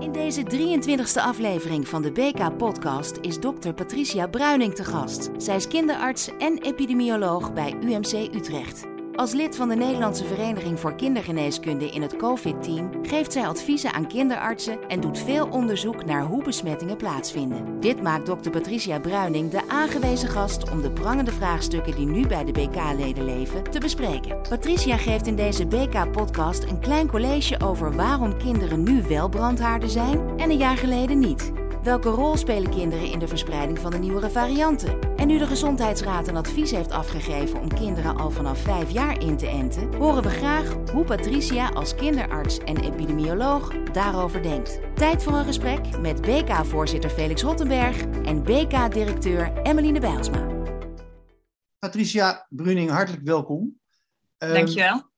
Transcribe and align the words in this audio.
In 0.00 0.12
deze 0.12 0.42
23e 0.42 1.22
aflevering 1.22 1.88
van 1.88 2.02
de 2.02 2.12
BK-podcast 2.12 3.18
is 3.20 3.40
dokter 3.40 3.74
Patricia 3.74 4.26
Bruining 4.26 4.74
te 4.74 4.84
gast. 4.84 5.30
Zij 5.36 5.56
is 5.56 5.68
kinderarts 5.68 6.28
en 6.38 6.58
epidemioloog 6.58 7.52
bij 7.52 7.76
UMC 7.82 8.34
Utrecht. 8.34 8.95
Als 9.16 9.32
lid 9.32 9.56
van 9.56 9.68
de 9.68 9.74
Nederlandse 9.74 10.24
Vereniging 10.24 10.80
voor 10.80 10.94
Kindergeneeskunde 10.94 11.90
in 11.90 12.02
het 12.02 12.16
COVID-team 12.16 12.90
geeft 13.02 13.32
zij 13.32 13.46
adviezen 13.46 13.92
aan 13.92 14.06
kinderartsen 14.06 14.88
en 14.88 15.00
doet 15.00 15.18
veel 15.18 15.48
onderzoek 15.48 16.04
naar 16.04 16.22
hoe 16.22 16.42
besmettingen 16.42 16.96
plaatsvinden. 16.96 17.80
Dit 17.80 18.02
maakt 18.02 18.26
dokter 18.26 18.50
Patricia 18.50 19.00
Bruining 19.00 19.50
de 19.50 19.68
aangewezen 19.68 20.28
gast 20.28 20.70
om 20.70 20.82
de 20.82 20.92
prangende 20.92 21.32
vraagstukken 21.32 21.96
die 21.96 22.06
nu 22.06 22.26
bij 22.26 22.44
de 22.44 22.52
BK-leden 22.52 23.24
leven 23.24 23.62
te 23.62 23.80
bespreken. 23.80 24.42
Patricia 24.48 24.96
geeft 24.96 25.26
in 25.26 25.36
deze 25.36 25.66
BK-podcast 25.66 26.62
een 26.62 26.80
klein 26.80 27.08
college 27.08 27.60
over 27.60 27.96
waarom 27.96 28.38
kinderen 28.38 28.82
nu 28.82 29.02
wel 29.08 29.28
brandhaarden 29.28 29.90
zijn 29.90 30.38
en 30.38 30.50
een 30.50 30.58
jaar 30.58 30.76
geleden 30.76 31.18
niet. 31.18 31.52
Welke 31.86 32.08
rol 32.08 32.36
spelen 32.36 32.70
kinderen 32.70 33.10
in 33.10 33.18
de 33.18 33.28
verspreiding 33.28 33.78
van 33.78 33.90
de 33.90 33.98
nieuwere 33.98 34.30
varianten? 34.30 35.16
En 35.16 35.26
nu 35.26 35.38
de 35.38 35.46
Gezondheidsraad 35.46 36.28
een 36.28 36.36
advies 36.36 36.70
heeft 36.70 36.90
afgegeven 36.90 37.60
om 37.60 37.74
kinderen 37.74 38.16
al 38.16 38.30
vanaf 38.30 38.58
5 38.58 38.90
jaar 38.90 39.20
in 39.20 39.36
te 39.36 39.46
enten, 39.46 39.94
horen 39.94 40.22
we 40.22 40.28
graag 40.28 40.90
hoe 40.92 41.04
Patricia 41.04 41.68
als 41.68 41.94
kinderarts 41.94 42.58
en 42.58 42.76
epidemioloog 42.76 43.82
daarover 43.92 44.42
denkt. 44.42 44.80
Tijd 44.94 45.22
voor 45.22 45.32
een 45.32 45.44
gesprek 45.44 45.98
met 45.98 46.20
BK-voorzitter 46.20 47.10
Felix 47.10 47.42
Rottenberg 47.42 48.00
en 48.24 48.42
BK-directeur 48.42 49.62
Emmeline 49.62 50.00
Bijlsma. 50.00 50.46
Patricia 51.78 52.46
Bruning, 52.48 52.90
hartelijk 52.90 53.24
welkom. 53.24 53.80
Um, 54.38 54.52
Dankjewel. 54.52 55.10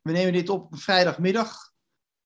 We 0.00 0.12
nemen 0.12 0.32
dit 0.32 0.48
op 0.48 0.68
vrijdagmiddag. 0.70 1.72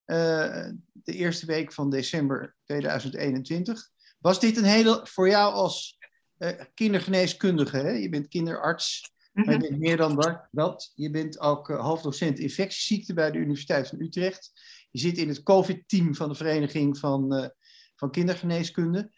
Uh, 0.07 0.69
de 1.05 1.13
eerste 1.13 1.47
week 1.47 1.73
van 1.73 1.91
december 1.91 2.57
2021. 2.65 3.91
Was 4.19 4.41
dit 4.41 4.57
een 4.57 4.65
hele, 4.65 5.01
voor 5.05 5.29
jou 5.29 5.53
als 5.53 5.99
uh, 6.39 6.51
kindergeneeskundige, 6.75 7.77
hè? 7.77 7.91
je 7.91 8.09
bent 8.09 8.29
kinderarts, 8.29 9.01
mm 9.33 9.45
maar 9.45 9.55
je 9.55 9.61
bent 9.61 9.79
meer 9.79 9.97
dan 9.97 10.47
dat. 10.51 10.93
Je 10.95 11.11
bent 11.11 11.41
ook 11.41 11.69
uh, 11.69 11.81
hoofddocent 11.81 12.39
infectieziekten 12.39 13.15
bij 13.15 13.31
de 13.31 13.39
Universiteit 13.39 13.89
van 13.89 14.01
Utrecht. 14.01 14.53
Je 14.91 14.99
zit 14.99 15.19
in 15.19 15.29
het 15.29 15.43
COVID-team 15.43 16.15
van 16.15 16.29
de 16.29 16.35
Vereniging 16.35 16.99
van, 16.99 17.35
uh, 17.35 17.49
van 17.97 18.11
Kindergeneeskunde. 18.11 19.13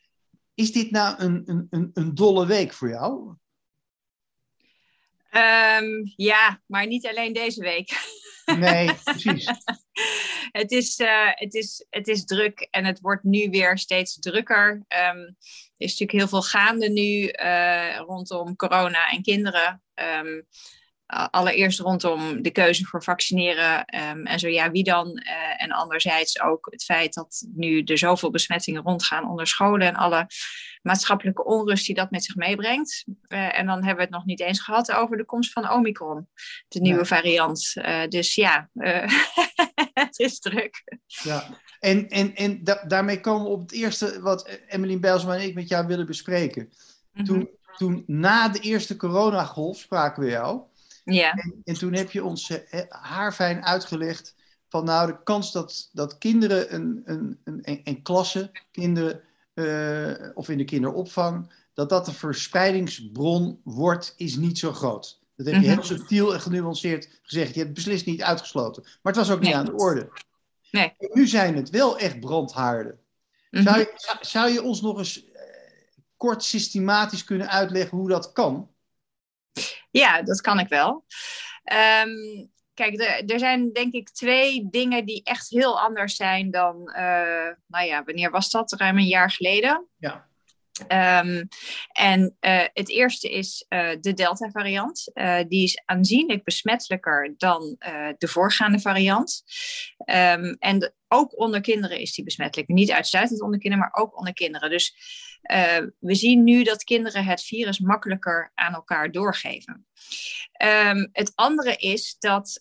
Is 0.55 0.73
dit 0.73 0.91
nou 0.91 1.19
een, 1.19 1.43
een, 1.45 1.67
een, 1.71 1.91
een 1.95 2.15
dolle 2.15 2.47
week 2.47 2.73
voor 2.73 2.89
jou? 2.89 3.37
Um, 5.31 6.13
ja, 6.17 6.63
maar 6.67 6.87
niet 6.87 7.07
alleen 7.07 7.33
deze 7.33 7.61
week. 7.61 7.91
Nee, 8.45 8.95
precies. 9.05 9.47
het, 10.61 10.71
is, 10.71 10.99
uh, 10.99 11.31
het, 11.31 11.55
is, 11.55 11.87
het 11.91 12.09
is 12.09 12.25
druk 12.25 12.69
en 12.71 12.85
het 12.85 13.01
wordt 13.01 13.25
nu 13.25 13.51
weer 13.51 13.79
steeds 13.79 14.19
drukker. 14.19 14.71
Um, 14.71 15.37
er 15.77 15.87
is 15.87 15.91
natuurlijk 15.91 16.19
heel 16.19 16.29
veel 16.29 16.43
gaande 16.43 16.89
nu 16.89 17.33
uh, 17.43 17.97
rondom 17.97 18.57
corona 18.57 19.11
en 19.11 19.23
kinderen. 19.23 19.83
Um, 19.95 20.47
allereerst 21.07 21.79
rondom 21.79 22.43
de 22.43 22.51
keuze 22.51 22.85
voor 22.85 23.03
vaccineren 23.03 23.79
um, 24.11 24.27
en 24.27 24.39
zo 24.39 24.49
ja, 24.49 24.71
wie 24.71 24.85
dan? 24.85 25.23
Uh, 25.25 25.63
en 25.63 25.71
anderzijds 25.71 26.41
ook 26.41 26.67
het 26.71 26.85
feit 26.85 27.15
dat 27.15 27.47
nu 27.55 27.83
er 27.83 27.99
zoveel 27.99 28.31
besmettingen 28.31 28.83
rondgaan 28.83 29.29
onder 29.31 29.47
scholen 29.47 29.87
en 29.87 29.95
alle 29.95 30.27
maatschappelijke 30.85 31.45
onrust 31.45 31.87
die 31.87 31.95
dat 31.95 32.11
met 32.11 32.25
zich 32.25 32.35
meebrengt. 32.35 33.05
Uh, 33.29 33.59
en 33.59 33.67
dan 33.67 33.77
hebben 33.77 33.97
we 33.97 34.03
het 34.03 34.11
nog 34.11 34.25
niet 34.25 34.41
eens 34.41 34.61
gehad 34.61 34.93
over 34.93 35.17
de 35.17 35.25
komst 35.25 35.53
van 35.53 35.71
Omicron, 35.71 36.29
de 36.69 36.81
nieuwe 36.81 36.99
ja. 36.99 37.05
variant. 37.05 37.73
Uh, 37.75 38.07
dus 38.07 38.35
ja, 38.35 38.69
het 40.05 40.19
is 40.19 40.39
druk. 40.39 40.83
Ja, 41.07 41.47
en, 41.81 42.09
en, 42.09 42.35
en 42.35 42.65
da 42.65 42.85
daarmee 42.87 43.21
komen 43.21 43.45
we 43.45 43.51
op 43.51 43.61
het 43.61 43.73
eerste 43.73 44.21
wat 44.21 44.49
Emmeline 44.67 45.01
Bijlsma 45.01 45.35
en 45.35 45.45
ik 45.45 45.55
met 45.55 45.69
jou 45.69 45.87
willen 45.87 46.07
bespreken. 46.07 46.63
Mm 46.63 46.71
-hmm. 47.13 47.25
toen, 47.25 47.51
toen 47.77 48.05
na 48.07 48.49
de 48.49 48.61
eerste 48.61 48.97
coronagolf 48.97 49.79
spraken 49.79 50.23
we 50.23 50.31
jou. 50.31 50.61
Ja. 51.05 51.33
En, 51.33 51.61
en, 51.65 51.75
toen 51.75 51.93
heb 51.93 52.11
je 52.11 52.25
ons 52.25 52.53
haarfijn 52.89 53.65
uitgelegd 53.65 54.35
van 54.69 54.85
nou 54.85 55.07
de 55.07 55.23
kans 55.23 55.53
dat, 55.53 55.91
dat 55.93 56.19
kinderen 56.19 56.75
een, 56.75 57.03
een, 57.05 57.41
een, 57.45 57.81
een 57.85 58.03
klasse, 58.03 58.51
kinderen 58.71 59.23
uh, 59.55 60.31
of 60.35 60.49
in 60.49 60.59
de 60.59 60.65
kinderopvang, 60.65 61.53
dat 61.75 61.89
dat 61.89 62.09
een 62.09 62.15
verspreidingsbron 62.15 63.61
wordt, 63.65 64.15
is 64.17 64.37
niet 64.37 64.59
zo 64.59 64.73
groot. 64.73 65.23
Dat 65.37 65.47
heb 65.47 65.55
je 65.55 65.61
mm 65.61 65.67
-hmm. 65.67 65.75
heel 65.75 65.97
subtiel 65.97 66.35
en 66.35 66.41
genuanceerd 66.41 67.21
gezegd. 67.23 67.55
Je 67.55 67.61
hebt 67.61 67.75
beslist 67.75 68.07
niet 68.07 68.23
uitgesloten. 68.23 68.83
Maar 68.83 69.13
het 69.13 69.17
was 69.17 69.31
ook 69.31 69.41
niet 69.41 69.49
nee. 69.49 69.59
aan 69.59 69.65
de 69.65 69.75
orde. 69.75 70.09
Nee. 70.71 70.95
En 70.99 71.11
nu 71.13 71.27
zijn 71.27 71.57
het 71.57 71.71
wel 71.71 71.99
echt 71.99 72.21
brandhaarden. 72.21 72.93
Mm 72.93 72.99
-hmm. 73.51 73.63
zou, 73.63 73.79
je, 73.79 73.93
zou, 73.97 74.19
zou, 74.21 74.51
je 74.51 74.63
ons 74.63 74.81
nog 74.81 74.99
eens 74.99 75.25
uh, 75.25 75.33
kort 76.17 76.43
systematisch 76.43 77.25
kunnen 77.25 77.51
uitleggen 77.51 77.99
hoe 77.99 78.09
dat 78.09 78.33
kan? 78.33 78.71
Ja, 79.91 80.23
dat 80.23 80.41
kan 80.41 80.59
ik 80.59 80.69
wel. 80.69 81.05
Um, 81.73 82.53
kijk, 82.75 83.01
er, 83.01 83.25
er 83.25 83.39
zijn 83.39 83.73
denk 83.73 83.93
ik 83.93 84.11
twee 84.11 84.69
dingen 84.71 85.05
die 85.05 85.23
echt 85.25 85.51
heel 85.51 85.81
anders 85.81 86.17
zijn 86.17 86.51
dan, 86.51 86.77
uh, 86.97 87.49
nou 87.67 87.87
ja, 87.87 88.05
wanneer 88.05 88.31
was 88.31 88.51
dat? 88.51 88.73
Ruim 88.73 88.99
een 88.99 89.05
jaar 89.05 89.31
geleden. 89.31 89.87
Ja. 89.99 90.29
Um, 90.83 91.49
en 91.93 92.37
uh, 92.41 92.65
het 92.73 92.89
eerste 92.89 93.31
is 93.31 93.67
uh, 93.69 93.91
de 94.01 94.13
Delta-variant. 94.13 95.11
Uh, 95.15 95.41
die 95.49 95.65
is 95.65 95.83
aanzienlijk 95.85 96.45
besmettelijker 96.45 97.35
dan 97.37 97.77
de 98.19 98.29
voorgaande 98.29 98.81
variant. 98.81 99.43
Um, 100.07 100.57
en 100.59 100.95
ook 101.09 101.39
onder 101.39 101.61
kinderen 101.61 101.99
is 101.99 102.15
die 102.15 102.25
besmettelijk. 102.25 102.69
Niet 102.69 102.91
uitsluitend 102.91 103.41
onder 103.41 103.59
kinderen, 103.59 103.87
maar 103.87 104.03
ook 104.03 104.19
onder 104.19 104.33
kinderen. 104.33 104.71
Dus 104.71 104.97
we 105.99 106.15
zien 106.15 106.45
nu 106.45 106.63
dat 106.63 106.85
kinderen 106.85 107.25
het 107.25 107.43
virus 107.43 107.79
makkelijker 107.79 108.51
aan 108.55 108.75
elkaar 108.75 109.11
doorgeven. 109.11 109.87
Um, 110.63 111.09
het 111.13 111.33
andere 111.35 111.77
is 111.77 112.17
dat 112.19 112.61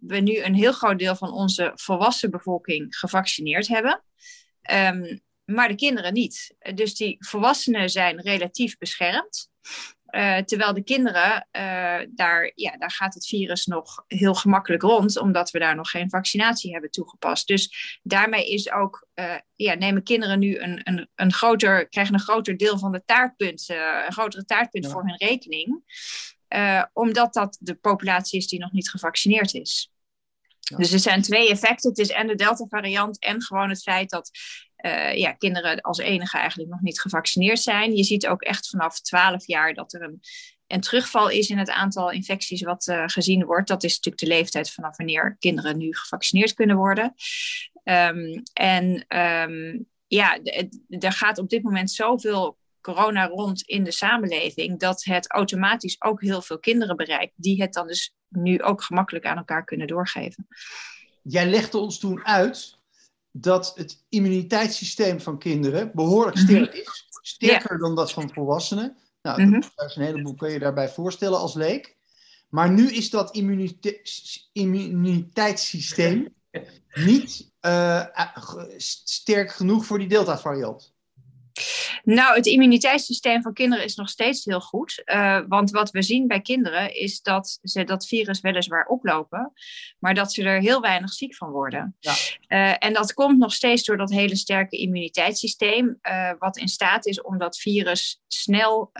we 0.00 0.20
nu 0.20 0.38
een 0.38 0.54
heel 0.54 0.72
groot 0.72 0.98
deel 0.98 1.16
van 1.16 1.32
onze 1.32 1.72
volwassen 1.74 2.30
bevolking 2.30 2.96
gevaccineerd 2.96 3.68
hebben. 3.68 4.04
Maar 5.44 5.68
de 5.68 5.74
kinderen 5.74 6.12
niet. 6.12 6.54
Dus 6.74 6.94
die 6.94 7.16
volwassenen 7.18 7.90
zijn 7.90 8.20
relatief 8.20 8.78
beschermd. 8.78 9.52
Uh, 10.14 10.38
terwijl 10.38 10.74
de 10.74 10.82
kinderen, 10.82 11.48
uh, 11.52 11.98
daar, 12.08 12.52
ja, 12.54 12.76
daar 12.76 12.90
gaat 12.90 13.14
het 13.14 13.26
virus 13.26 13.66
nog 13.66 14.04
heel 14.06 14.34
gemakkelijk 14.34 14.82
rond, 14.82 15.18
omdat 15.18 15.50
we 15.50 15.58
daar 15.58 15.76
nog 15.76 15.90
geen 15.90 16.10
vaccinatie 16.10 16.72
hebben 16.72 16.90
toegepast. 16.90 17.46
Dus 17.46 17.98
daarmee 18.02 18.50
is 18.50 18.72
ook, 18.72 19.06
uh, 19.14 19.34
ja, 19.54 19.74
nemen 19.74 20.02
kinderen 20.02 20.38
nu 20.38 20.58
een, 20.58 20.80
een, 20.84 21.08
een 21.14 21.32
groter, 21.32 21.88
krijgen 21.88 22.14
een 22.14 22.20
groter 22.20 22.56
deel 22.56 22.78
van 22.78 22.92
de 22.92 23.02
taartpunt, 23.04 23.68
een 23.68 24.12
grotere 24.12 24.44
taartpunt 24.44 24.84
ja. 24.84 24.90
voor 24.90 25.04
hun 25.04 25.16
rekening. 25.16 25.82
omdat 26.92 27.32
dat 27.32 27.56
de 27.60 27.74
populatie 27.74 28.38
is 28.38 28.46
die 28.46 28.60
nog 28.60 28.72
niet 28.72 28.90
gevaccineerd 28.90 29.54
is. 29.54 29.92
Ja. 30.60 30.76
Dus 30.76 30.92
er 30.92 30.98
zijn 30.98 31.22
twee 31.22 31.50
effecten. 31.50 31.90
Het 31.90 31.98
is 31.98 32.10
en 32.10 32.26
de 32.26 32.34
Delta-variant 32.34 33.18
en 33.18 33.42
gewoon 33.42 33.68
het 33.68 33.82
feit 33.82 34.10
dat 34.10 34.30
uh, 34.84 35.16
ja, 35.16 35.32
kinderen 35.32 35.80
als 35.80 35.98
enige 35.98 36.38
eigenlijk 36.38 36.70
nog 36.70 36.80
niet 36.80 37.00
gevaccineerd 37.00 37.60
zijn. 37.60 37.96
Je 37.96 38.04
ziet 38.04 38.26
ook 38.26 38.42
echt 38.42 38.68
vanaf 38.68 39.00
12 39.00 39.46
jaar 39.46 39.74
dat 39.74 39.92
er 39.92 40.02
een, 40.02 40.20
een 40.66 40.80
terugval 40.80 41.28
is 41.28 41.48
in 41.48 41.58
het 41.58 41.70
aantal 41.70 42.10
infecties 42.10 42.62
wat 42.62 42.86
uh, 42.86 43.02
gezien 43.06 43.44
wordt. 43.44 43.68
Dat 43.68 43.84
is 43.84 43.94
natuurlijk 43.94 44.24
de 44.24 44.28
leeftijd 44.28 44.70
vanaf 44.70 44.96
wanneer 44.96 45.36
kinderen 45.38 45.78
nu 45.78 45.94
gevaccineerd 45.96 46.54
kunnen 46.54 46.76
worden. 46.76 47.14
Um, 47.84 48.42
en 48.52 49.16
um, 49.18 49.86
ja, 50.06 50.38
er 50.88 51.12
gaat 51.12 51.38
op 51.38 51.48
dit 51.48 51.62
moment 51.62 51.90
zoveel 51.90 52.58
corona 52.80 53.26
rond 53.26 53.62
in 53.62 53.84
de 53.84 53.92
samenleving, 53.92 54.78
dat 54.78 55.04
het 55.04 55.30
automatisch 55.30 56.02
ook 56.02 56.20
heel 56.20 56.42
veel 56.42 56.58
kinderen 56.58 56.96
bereikt, 56.96 57.32
die 57.36 57.62
het 57.62 57.72
dan 57.72 57.86
dus 57.86 58.14
nu 58.28 58.62
ook 58.62 58.82
gemakkelijk 58.82 59.24
aan 59.24 59.36
elkaar 59.36 59.64
kunnen 59.64 59.86
doorgeven. 59.86 60.46
Jij 61.22 61.46
legde 61.46 61.78
ons 61.78 61.98
toen 61.98 62.24
uit 62.24 62.73
dat 63.36 63.72
het 63.74 64.04
immuniteitssysteem 64.08 65.20
van 65.20 65.38
kinderen 65.38 65.90
behoorlijk 65.94 66.38
sterk 66.38 66.60
mm 66.60 66.70
-hmm. 66.70 66.80
is. 66.80 67.06
Sterker 67.22 67.72
ja. 67.72 67.78
dan 67.78 67.94
dat 67.94 68.12
van 68.12 68.30
volwassenen. 68.32 68.96
Nou, 69.22 69.42
mm 69.42 69.52
-hmm. 69.52 69.62
daar 69.74 69.86
is 69.86 69.96
een 69.96 70.02
heleboel 70.02 70.34
kun 70.34 70.50
je 70.50 70.58
daarbij 70.58 70.88
voorstellen 70.88 71.38
als 71.38 71.54
leek. 71.54 71.96
Maar 72.48 72.70
nu 72.70 72.92
is 72.92 73.10
dat 73.10 73.34
immunite 73.34 74.00
immuniteitssysteem 74.52 76.34
niet 77.08 77.52
uh, 77.60 78.04
sterk 78.76 79.50
genoeg 79.50 79.86
voor 79.86 79.98
die 79.98 80.08
Delta-variant. 80.08 80.93
Nou, 82.04 82.36
het 82.36 82.46
immuniteitssysteem 82.46 83.42
van 83.42 83.52
kinderen 83.52 83.84
is 83.84 83.94
nog 83.94 84.08
steeds 84.08 84.44
heel 84.44 84.60
goed. 84.60 85.02
Uh, 85.04 85.40
want 85.48 85.70
wat 85.70 85.90
we 85.90 86.02
zien 86.02 86.26
bij 86.26 86.40
kinderen 86.40 86.94
is 86.94 87.22
dat 87.22 87.58
ze 87.62 87.84
dat 87.84 88.06
virus 88.06 88.40
weliswaar 88.40 88.86
oplopen, 88.86 89.52
maar 89.98 90.14
dat 90.14 90.32
ze 90.32 90.42
er 90.42 90.60
heel 90.60 90.80
weinig 90.80 91.12
ziek 91.12 91.36
van 91.36 91.50
worden. 91.50 91.96
Ja. 92.00 92.12
Uh, 92.48 92.74
en 92.78 92.92
dat 92.92 93.14
komt 93.14 93.38
nog 93.38 93.52
steeds 93.52 93.84
door 93.84 93.96
dat 93.96 94.10
hele 94.10 94.36
sterke 94.36 94.76
immuniteitssysteem, 94.76 95.98
uh, 96.02 96.30
wat 96.38 96.56
in 96.56 96.68
staat 96.68 97.06
is 97.06 97.22
om 97.22 97.38
dat 97.38 97.58
virus 97.58 98.22
snel 98.26 98.90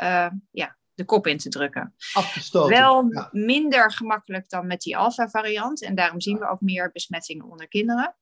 ja, 0.50 0.76
de 0.94 1.04
kop 1.04 1.26
in 1.26 1.38
te 1.38 1.48
drukken. 1.48 1.94
Afgestoten. 2.12 2.76
Wel 2.76 3.06
ja. 3.10 3.28
minder 3.32 3.92
gemakkelijk 3.92 4.48
dan 4.48 4.66
met 4.66 4.80
die 4.80 4.96
alpha-variant. 4.96 5.82
En 5.82 5.94
daarom 5.94 6.20
zien 6.20 6.38
we 6.38 6.48
ook 6.48 6.60
meer 6.60 6.90
besmettingen 6.92 7.50
onder 7.50 7.68
kinderen. 7.68 8.16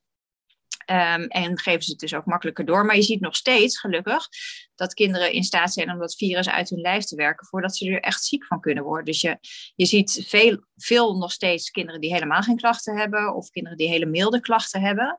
Um, 0.87 1.27
en 1.27 1.59
geven 1.59 1.83
ze 1.83 1.91
het 1.91 2.01
dus 2.01 2.15
ook 2.15 2.27
makkelijker 2.27 2.65
door. 2.65 2.85
Maar 2.85 2.97
je 2.97 3.03
ziet 3.03 3.21
nog 3.21 3.37
steeds, 3.37 3.79
gelukkig, 3.79 4.29
dat 4.75 4.95
kinderen 4.95 5.33
in 5.33 5.45
staat 5.45 5.73
zijn 5.73 5.91
om 5.91 5.99
dat 5.99 6.15
virus 6.15 6.49
uit 6.49 6.71
hun 6.71 6.81
lijf 6.81 7.05
te 7.05 7.17
werken 7.17 7.47
voordat 7.47 7.77
ze 7.77 7.91
er 7.91 8.01
echt 8.01 8.25
ziek 8.25 8.47
van 8.47 8.61
kunnen 8.61 8.85
worden. 8.85 9.05
Dus 9.05 9.21
je, 9.21 9.39
je 9.75 9.87
ziet 9.87 10.25
veel, 10.27 10.65
veel 10.77 11.17
nog 11.17 11.33
steeds 11.33 11.71
kinderen 11.71 12.01
die 12.01 12.13
helemaal 12.13 12.43
geen 12.43 12.57
klachten 12.57 12.97
hebben 12.97 13.35
of 13.35 13.51
kinderen 13.51 13.79
die 13.79 13.89
hele 13.89 14.07
milde 14.07 14.41
klachten 14.41 14.81
hebben. 14.81 15.19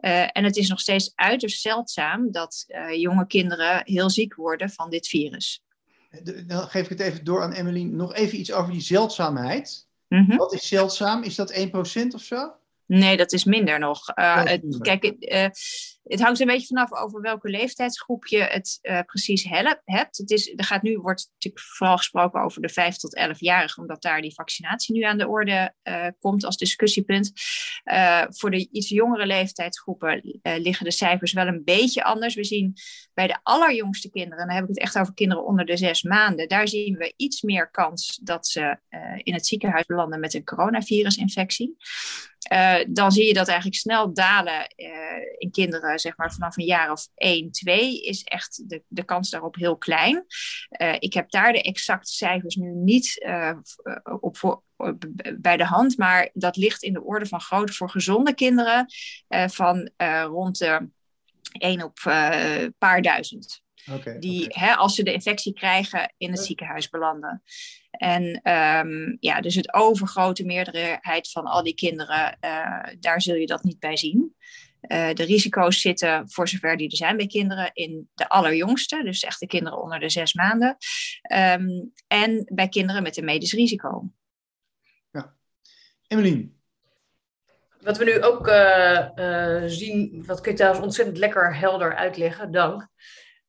Uh, 0.00 0.22
en 0.32 0.44
het 0.44 0.56
is 0.56 0.68
nog 0.68 0.80
steeds 0.80 1.12
uiterst 1.14 1.60
zeldzaam 1.60 2.30
dat 2.32 2.64
uh, 2.68 3.00
jonge 3.00 3.26
kinderen 3.26 3.82
heel 3.84 4.10
ziek 4.10 4.34
worden 4.34 4.70
van 4.70 4.90
dit 4.90 5.08
virus. 5.08 5.62
Dan 6.46 6.68
geef 6.68 6.82
ik 6.82 6.88
het 6.88 7.00
even 7.00 7.24
door 7.24 7.42
aan 7.42 7.52
Emmeline. 7.52 7.96
Nog 7.96 8.14
even 8.14 8.38
iets 8.38 8.52
over 8.52 8.72
die 8.72 8.80
zeldzaamheid. 8.80 9.88
Mm 10.08 10.24
-hmm. 10.24 10.36
Wat 10.36 10.52
is 10.52 10.68
zeldzaam? 10.68 11.22
Is 11.22 11.34
dat 11.34 11.54
1% 11.54 11.62
of 12.14 12.22
zo? 12.22 12.52
Nee, 12.90 13.16
dat 13.16 13.32
is 13.32 13.44
minder 13.44 13.78
nog. 13.78 14.18
Uh, 14.18 14.44
het, 14.44 14.78
kijk, 14.80 15.04
uh, 15.18 15.46
het 16.10 16.20
hangt 16.20 16.40
een 16.40 16.46
beetje 16.46 16.66
vanaf 16.66 16.92
over 16.92 17.20
welke 17.20 17.48
leeftijdsgroep 17.48 18.26
je 18.26 18.42
het 18.42 18.78
uh, 18.82 19.00
precies 19.00 19.46
hebt. 19.84 20.16
Het 20.16 20.30
is, 20.30 20.52
er 20.56 20.64
gaat 20.64 20.82
nu, 20.82 20.98
wordt 20.98 21.30
natuurlijk 21.32 21.64
vooral 21.64 21.96
gesproken 21.96 22.42
over 22.42 22.62
de 22.62 22.68
5 22.68 22.96
tot 22.96 23.20
11-jarigen, 23.20 23.80
omdat 23.80 24.02
daar 24.02 24.20
die 24.20 24.34
vaccinatie 24.34 24.94
nu 24.94 25.02
aan 25.02 25.18
de 25.18 25.28
orde 25.28 25.74
komt 26.18 26.44
als 26.44 26.56
discussiepunt. 26.56 27.32
voor 28.28 28.50
de 28.50 28.68
iets 28.70 28.88
jongere 28.88 29.26
leeftijdsgroepen 29.26 30.40
liggen 30.42 30.84
de 30.84 30.90
cijfers 30.90 31.32
wel 31.32 31.46
een 31.46 31.64
beetje 31.64 32.04
anders. 32.04 32.34
We 32.34 32.44
zien 32.44 32.74
bij 33.14 33.26
de 33.26 33.38
allerjongste 33.42 34.10
kinderen, 34.10 34.38
en 34.38 34.46
dan 34.46 34.56
heb 34.56 34.64
ik 34.64 34.70
het 34.70 34.78
echt 34.78 34.98
over 34.98 35.14
kinderen 35.14 35.44
onder 35.44 35.66
de 35.66 35.76
zes 35.76 36.02
maanden, 36.02 36.48
daar 36.48 36.68
zien 36.68 36.96
we 36.96 37.12
iets 37.16 37.42
meer 37.42 37.70
kans 37.70 38.20
dat 38.22 38.46
ze 38.46 38.78
in 39.22 39.34
het 39.34 39.46
ziekenhuis 39.46 39.86
belanden 39.86 40.20
met 40.20 40.34
een 40.34 40.44
coronavirusinfectie. 40.44 41.76
Dan 42.88 43.12
zie 43.12 43.26
je 43.26 43.34
dat 43.34 43.48
eigenlijk 43.48 43.78
snel 43.78 44.14
dalen 44.14 44.74
in 45.38 45.50
kinderen, 45.50 45.98
zeg 46.00 46.16
maar 46.16 46.32
vanaf 46.32 46.56
een 46.56 46.64
jaar 46.64 46.90
of 46.90 47.08
1, 47.14 47.50
2, 47.50 48.00
is 48.00 48.22
echt 48.22 48.68
de, 48.68 48.82
de 48.88 49.04
kans 49.04 49.30
daarop 49.30 49.54
heel 49.54 49.76
klein. 49.76 50.24
Uh, 50.80 50.94
ik 50.98 51.14
heb 51.14 51.30
daar 51.30 51.52
de 51.52 51.62
exacte 51.62 52.12
cijfers 52.12 52.54
nu 52.54 52.70
niet 52.70 53.24
op 54.20 54.36
voor, 54.36 54.62
bij 55.38 55.56
de 55.56 55.64
hand, 55.64 55.96
maar 55.96 56.30
dat 56.32 56.56
ligt 56.56 56.82
in 56.82 56.92
de 56.92 57.04
orde 57.04 57.26
van 57.26 57.40
grootte 57.40 57.72
voor 57.72 57.90
gezonde 57.90 58.34
kinderen 58.34 58.86
van 59.46 59.90
rond 60.28 60.58
de 60.58 60.88
1 61.52 61.82
op 61.82 61.98
een 62.04 62.74
paar 62.78 63.02
duizend. 63.02 63.62
Okay, 63.92 64.18
die, 64.18 64.44
okay. 64.44 64.66
Hè, 64.66 64.74
als 64.74 64.94
ze 64.94 65.02
de 65.02 65.12
infectie 65.12 65.52
krijgen, 65.52 66.14
in 66.16 66.30
het 66.30 66.44
ziekenhuis 66.44 66.88
belanden. 66.88 67.42
En 67.90 68.52
um, 68.52 69.16
ja, 69.20 69.40
dus 69.40 69.54
het 69.54 69.74
overgrote 69.74 70.44
meerderheid 70.44 71.30
van 71.30 71.44
al 71.44 71.62
die 71.62 71.74
kinderen, 71.74 72.38
uh, 72.40 72.86
daar 73.00 73.22
zul 73.22 73.34
je 73.34 73.46
dat 73.46 73.62
niet 73.62 73.78
bij 73.78 73.96
zien. 73.96 74.34
Uh, 74.88 75.12
de 75.12 75.24
risico's 75.24 75.80
zitten, 75.80 76.30
voor 76.30 76.48
zover 76.48 76.76
die 76.76 76.90
er 76.90 76.96
zijn 76.96 77.16
bij 77.16 77.26
kinderen, 77.26 77.70
in 77.72 78.08
de 78.14 78.28
allerjongste, 78.28 79.02
dus 79.02 79.22
echt 79.22 79.40
de 79.40 79.46
kinderen 79.46 79.82
onder 79.82 79.98
de 79.98 80.10
zes 80.10 80.34
maanden. 80.34 80.76
Um, 81.34 81.92
en 82.06 82.42
bij 82.52 82.68
kinderen 82.68 83.02
met 83.02 83.16
een 83.16 83.24
medisch 83.24 83.52
risico. 83.52 84.10
Ja. 85.10 85.34
Emmeline. 86.06 86.48
Wat 87.80 87.98
we 87.98 88.04
nu 88.04 88.22
ook 88.22 88.48
uh, 88.48 89.62
zien, 89.66 90.24
wat 90.26 90.40
kun 90.40 90.50
je 90.50 90.56
trouwens 90.56 90.84
ontzettend 90.84 91.18
lekker 91.18 91.56
helder 91.56 91.96
uitleggen, 91.96 92.52
dank. 92.52 92.88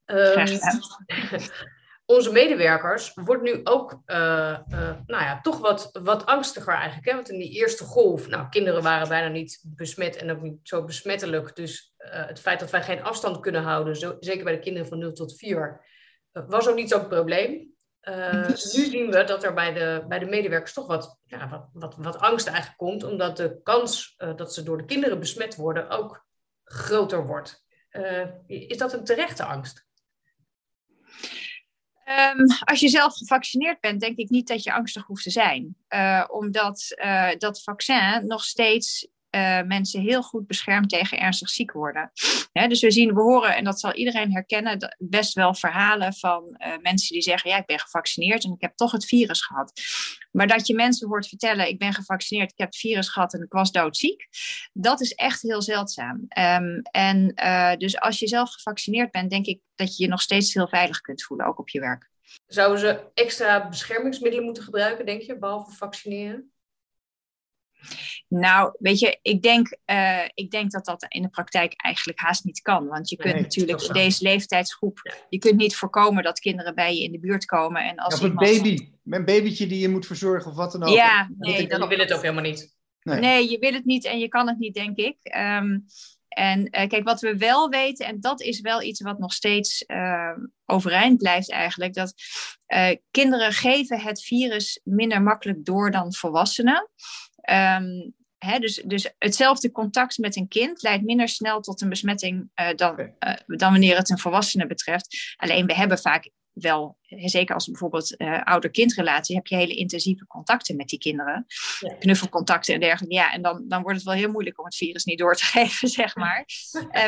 Um, 0.06 0.46
onze 2.12 2.32
medewerkers 2.32 3.14
wordt 3.14 3.44
nu 3.44 3.62
ook, 3.64 4.02
uh, 4.06 4.18
uh, 4.70 4.92
nou 5.06 5.24
ja, 5.24 5.42
toch 5.42 5.60
wat, 5.60 5.90
wat 6.04 6.26
angstiger 6.26 6.74
eigenlijk. 6.74 7.08
Hè? 7.08 7.16
Want 7.16 7.30
in 7.30 7.40
die 7.40 7.52
eerste 7.52 7.84
golf, 7.84 8.28
nou, 8.28 8.50
kinderen 8.50 8.84
waren 8.84 9.08
bijna 9.08 9.28
niet 9.28 9.64
besmet 9.68 10.16
en 10.16 10.32
ook 10.32 10.42
niet 10.42 10.60
zo 10.64 10.84
besmettelijk. 10.84 11.56
Dus 11.56 11.94
uh, 11.98 12.28
het 12.28 12.40
feit 12.40 12.60
dat 12.60 12.70
wij 12.70 12.84
geen 12.84 13.04
afstand 13.04 13.40
kunnen 13.40 13.64
houden, 13.64 13.96
zo, 13.96 14.16
zeker 14.20 14.44
bij 14.44 14.54
de 14.54 14.60
kinderen 14.60 14.88
van 14.88 15.00
0 15.00 15.14
tot 15.14 15.38
4, 15.38 15.86
was 16.32 16.68
ook 16.68 16.76
niet 16.76 16.90
zo'n 16.90 17.08
probleem. 17.08 17.50
nu 18.54 18.56
zien 18.56 19.12
we 19.12 19.24
dat 19.24 19.44
er 19.44 19.54
bij 19.54 19.74
de, 19.74 20.06
bij 20.08 20.20
de 20.20 20.26
medewerkers 20.26 20.74
toch 20.74 20.88
wat, 20.88 21.20
ja, 21.24 21.50
wat, 21.50 21.70
wat, 21.74 21.96
wat 21.98 22.18
angst 22.18 22.48
eigenlijk 22.48 22.78
komt, 22.78 23.04
omdat 23.04 23.38
de 23.38 23.60
kans 23.64 24.16
dat 24.36 24.54
ze 24.54 24.64
door 24.64 24.78
de 24.78 24.86
kinderen 24.86 25.20
besmet 25.20 25.56
worden 25.56 25.90
ook 25.90 26.26
groter 26.64 27.26
wordt. 27.26 27.66
is 28.48 28.78
dat 28.78 28.94
een 28.94 29.04
terechte 29.04 29.44
angst? 29.44 29.90
Um, 32.06 32.46
als 32.64 32.80
je 32.80 32.90
zelf 32.90 33.18
gevaccineerd 33.18 33.80
bent, 33.80 34.02
denk 34.02 34.18
ik 34.18 34.30
niet 34.30 34.48
dat 34.48 34.64
je 34.64 34.74
angstig 34.74 35.06
hoeft 35.06 35.24
te 35.24 35.30
zijn. 35.30 35.76
Uh, 35.90 36.24
omdat 36.28 36.96
uh, 37.04 37.30
dat 37.38 37.64
vaccin 37.64 38.28
nog 38.28 38.44
steeds 38.44 39.08
uh, 39.36 39.62
mensen 39.62 40.02
heel 40.02 40.22
goed 40.22 40.48
beschermt 40.48 40.90
tegen 40.90 41.20
ernstig 41.20 41.50
ziek 41.50 41.72
worden. 41.72 42.12
Dus 42.52 42.82
we 42.82 42.92
zien, 42.92 43.14
we 43.14 43.22
horen, 43.22 43.56
en 43.56 43.64
dat 43.64 43.80
zal 43.80 43.94
iedereen 43.94 44.34
herkennen, 44.34 44.96
best 44.98 45.34
wel 45.34 45.54
verhalen 45.56 46.14
van 46.14 46.58
mensen 46.82 47.14
die 47.14 47.22
zeggen: 47.22 47.50
Ja, 47.50 47.58
ik 47.58 47.66
ben 47.66 47.80
gevaccineerd 47.80 48.44
en 48.44 48.52
ik 48.52 48.62
heb 48.62 48.76
toch 48.76 48.92
het 48.92 49.06
virus 49.06 49.42
gehad. 49.42 49.82
Maar 50.32 50.48
dat 50.48 50.68
je 50.68 50.76
mensen 50.76 51.08
hoort 51.08 51.28
vertellen: 51.28 51.68
Ik 51.68 51.80
ben 51.80 51.94
gevaccineerd, 51.94 52.52
ik 52.52 52.58
heb 52.58 52.68
het 52.68 52.78
virus 52.78 53.10
gehad 53.10 53.34
en 53.34 53.42
ik 53.44 53.52
was 53.52 53.72
doodziek. 53.72 54.28
Dat 54.74 55.02
is 55.02 55.14
echt 55.14 55.42
heel 55.42 55.62
zeldzaam. 55.62 56.26
Um, 56.40 56.82
en 56.82 57.34
dus 57.78 58.00
als 58.00 58.20
je 58.20 58.28
zelf 58.28 58.52
gevaccineerd 58.52 59.12
bent, 59.12 59.30
denk 59.30 59.46
ik 59.46 59.60
dat 59.76 59.98
je 59.98 60.04
je 60.04 60.10
nog 60.10 60.22
steeds 60.22 60.54
heel 60.54 60.68
veilig 60.68 61.02
kunt 61.02 61.24
voelen, 61.24 61.46
ook 61.46 61.60
op 61.60 61.70
je 61.70 61.80
werk. 61.80 62.10
Zouden 62.48 62.80
ze 62.80 63.12
extra 63.14 63.70
beschermingsmiddelen 63.70 64.46
moeten 64.46 64.64
gebruiken, 64.64 65.06
denk 65.06 65.22
je, 65.22 65.38
behalve 65.38 65.72
vaccineren? 65.72 66.51
Nou, 68.28 68.76
weet 68.80 69.00
je, 69.00 69.20
ik 69.22 69.42
denk, 69.42 69.78
uh, 69.86 70.24
ik 70.34 70.52
denk 70.52 70.72
dat 70.72 70.86
dat 70.86 71.06
in 71.08 71.22
de 71.22 71.30
praktijk 71.30 71.74
eigenlijk 71.76 72.20
haast 72.20 72.44
niet 72.44 72.62
kan. 72.62 72.88
Want 72.88 73.10
je 73.10 73.16
kunt 73.16 73.34
nee, 73.34 73.44
natuurlijk 73.44 73.82
in 73.82 73.94
deze 73.94 74.24
leeftijdsgroep, 74.24 75.26
je 75.30 75.38
kunt 75.38 75.58
niet 75.58 75.76
voorkomen 75.76 76.24
dat 76.24 76.40
kinderen 76.40 76.76
bij 76.76 76.96
je 76.96 77.04
in 77.04 77.12
de 77.12 77.20
buurt 77.20 77.46
komen. 77.46 77.84
En 77.84 77.96
als 77.96 78.20
ja, 78.20 78.26
een 78.26 78.36
baby, 78.36 78.90
een 79.04 79.26
babytje 79.26 79.68
die 79.68 79.80
je 79.80 79.90
moet 79.90 80.06
verzorgen 80.06 80.52
of 80.52 80.58
wat 80.58 80.72
dan 80.72 80.84
ook. 80.84 80.96
Ja, 80.96 81.30
nee, 81.38 81.68
dat, 81.68 81.88
wil 81.88 81.98
het 81.98 82.14
ook 82.14 82.22
helemaal 82.22 82.44
niet. 82.44 82.76
Nee. 83.02 83.20
nee. 83.20 83.50
je 83.50 83.60
wil 83.60 83.74
het 83.74 83.86
niet 83.86 84.06
en 84.06 84.20
je 84.20 84.28
kan 84.28 84.48
het 84.48 84.58
niet, 84.58 84.74
denk 84.74 84.98
ik. 84.98 85.18
Um, 85.38 85.86
en 86.32 86.60
uh, 86.60 86.88
kijk, 86.88 87.04
wat 87.04 87.22
we 87.22 87.38
wel 87.38 87.70
weten, 87.70 88.06
en 88.06 88.20
dat 88.20 88.42
is 88.42 88.62
wel 88.62 88.82
iets 88.82 89.02
wat 89.02 89.20
nog 89.20 89.34
steeds 89.34 89.84
uh, 89.88 90.38
overeind 90.66 91.18
blijft 91.18 91.52
eigenlijk, 91.52 91.94
dat 91.94 92.14
uh, 92.68 92.90
kinderen 93.12 93.54
geven 93.54 94.00
het 94.00 94.24
virus 94.24 94.80
minder 94.84 95.22
makkelijk 95.22 95.66
door 95.66 95.92
dan 95.92 96.14
volwassenen. 96.14 96.90
Um, 97.52 98.14
hè, 98.38 98.60
dus, 98.60 98.82
dus 98.86 99.14
hetzelfde 99.18 99.72
contact 99.72 100.18
met 100.18 100.36
een 100.36 100.48
kind 100.48 100.82
leidt 100.82 101.04
minder 101.04 101.28
snel 101.28 101.62
tot 101.62 101.82
een 101.82 101.90
besmetting 101.90 102.50
dan, 102.76 102.92
okay. 102.92 103.14
dan 103.48 103.72
wanneer 103.72 103.98
het 103.98 104.10
een 104.10 104.20
volwassene 104.20 104.68
betreft. 104.68 105.36
Alleen 105.38 105.66
we 105.66 105.74
hebben 105.74 105.98
vaak 105.98 106.30
wel, 106.54 106.98
zeker 107.08 107.56
als 107.56 107.66
bijvoorbeeld 107.66 108.22
uh, 108.22 108.42
ouder-kindrelatie, 108.44 109.36
heb 109.36 109.48
je 109.48 109.56
hele 109.56 109.76
intensieve 109.76 110.28
contacten 110.28 110.76
met 110.76 110.88
die 110.88 111.00
kinderen. 111.00 111.46
Ja. 111.80 111.94
Knuffelcontacten 111.94 112.74
en 112.74 112.80
dergelijke. 112.80 113.16
Ja, 113.16 113.34
en 113.34 113.42
dan, 113.42 113.68
dan 113.68 113.82
wordt 113.82 113.98
het 113.98 114.06
wel 114.06 114.16
heel 114.16 114.32
moeilijk 114.32 114.60
om 114.60 114.66
het 114.66 114.76
virus 114.76 115.04
niet 115.04 115.18
door 115.18 115.36
te 115.36 115.46
geven, 115.56 115.88
zeg 115.88 116.16
maar. 116.16 116.46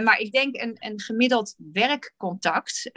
maar 0.03 0.19
ik 0.19 0.31
denk 0.31 0.61
een, 0.61 0.75
een 0.79 0.99
gemiddeld 0.99 1.55
werkcontact 1.57 2.89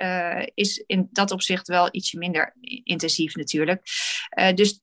is 0.54 0.84
in 0.86 1.08
dat 1.10 1.30
opzicht 1.30 1.68
wel 1.68 1.88
ietsje 1.90 2.18
minder 2.18 2.56
intensief 2.84 3.34
natuurlijk. 3.34 3.82
dus 4.54 4.80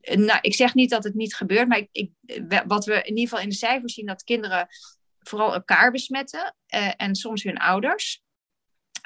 nou, 0.00 0.38
ik 0.40 0.54
zeg 0.54 0.74
niet 0.74 0.90
dat 0.90 1.04
het 1.04 1.14
niet 1.14 1.34
gebeurt, 1.34 1.68
maar 1.68 1.78
ik, 1.78 1.88
ik, 1.92 2.10
wat 2.66 2.84
we 2.84 2.94
in 2.94 3.08
ieder 3.08 3.22
geval 3.22 3.40
in 3.40 3.48
de 3.48 3.54
cijfers 3.54 3.94
zien, 3.94 4.06
dat 4.06 4.24
kinderen 4.24 4.66
vooral 5.18 5.54
elkaar 5.54 5.90
besmetten 5.90 6.54
en 6.96 7.14
soms 7.14 7.42
hun 7.42 7.58
ouders. 7.58 8.22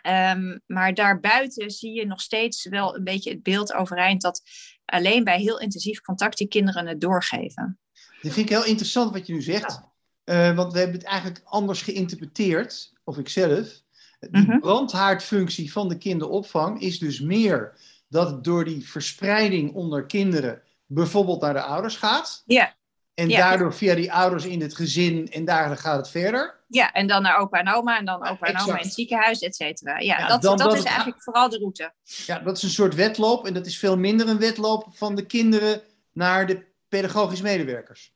Um, 0.06 0.61
maar 0.66 0.94
daarbuiten 0.94 1.70
zie 1.70 1.92
je 1.92 2.06
nog 2.06 2.20
steeds 2.20 2.68
wel 2.68 2.97
een 2.97 3.04
beetje 3.04 3.30
het 3.30 3.42
beeld 3.42 3.73
overeind 3.73 4.23
dat 4.23 4.42
alleen 4.85 5.25
bij 5.25 5.40
heel 5.40 5.61
intensief 5.61 6.00
contact 6.00 6.38
die 6.38 6.49
kinderen 6.49 6.87
het 6.87 7.00
doorgeven. 7.00 7.78
Dat 8.23 8.32
vind 8.32 8.50
ik 8.50 8.56
heel 8.56 8.64
interessant 8.64 9.12
wat 9.12 9.26
je 9.26 9.32
nu 9.32 9.42
zegt. 9.42 9.80
Ja. 10.25 10.50
Uh, 10.50 10.56
want 10.56 10.73
we 10.73 10.78
hebben 10.78 10.97
het 10.97 11.06
eigenlijk 11.06 11.42
anders 11.44 11.82
geïnterpreteerd, 11.82 12.92
of 13.04 13.18
ik 13.18 13.28
zelf. 13.28 13.82
De 14.18 14.28
mm 14.30 14.44
-hmm. 14.44 14.61
brandhaardfunctie 14.61 15.73
van 15.73 15.88
de 15.88 15.99
kinderopvang 15.99 16.80
is 16.80 16.99
dus 16.99 17.20
meer 17.20 17.78
dat 18.08 18.44
door 18.44 18.64
die 18.64 18.88
verspreiding 18.88 19.75
onder 19.75 20.06
kinderen 20.06 20.62
bijvoorbeeld 20.88 21.40
naar 21.40 21.52
de 21.52 21.62
ouders 21.62 21.97
gaat. 21.97 22.42
Ja. 22.47 22.76
En 23.14 23.28
ja, 23.28 23.49
daardoor 23.49 23.75
via 23.75 23.95
die 23.95 24.12
ouders 24.12 24.47
in 24.47 24.61
het 24.61 24.76
gezin 24.76 25.30
en 25.30 25.45
daar 25.45 25.76
gaat 25.76 25.97
het 25.97 26.09
verder. 26.09 26.64
Ja, 26.68 26.92
en 26.92 27.07
dan 27.07 27.23
naar 27.23 27.37
opa 27.37 27.59
en 27.59 27.73
oma 27.73 27.99
en 27.99 28.04
dan 28.04 28.26
opa 28.26 28.47
en 28.47 28.61
oma 28.61 28.78
in 28.78 28.85
het 28.85 28.95
ziekenhuis, 28.95 29.40
et 29.40 29.57
cetera. 29.57 29.99
Ja, 29.99 30.18
ja, 30.18 30.26
dat, 30.26 30.42
dan, 30.42 30.57
dat, 30.57 30.71
dat 30.71 30.78
is 30.78 30.85
eigenlijk 30.85 31.23
vooral 31.23 31.49
de 31.49 31.59
route. 31.59 31.92
Ja, 32.02 32.38
dat 32.38 32.57
is 32.57 32.62
een 32.62 32.71
soort 32.71 32.95
wedloop 32.95 33.47
en 33.47 33.54
dat 33.54 33.66
is 33.66 33.78
veel 33.78 33.97
minder 33.97 34.28
een 34.28 34.38
wedloop 34.38 34.87
van 34.90 35.14
de 35.14 35.26
kinderen 35.26 35.83
naar 36.12 36.47
de 36.47 36.66
pedagogisch 36.88 37.40
medewerkers. 37.40 38.12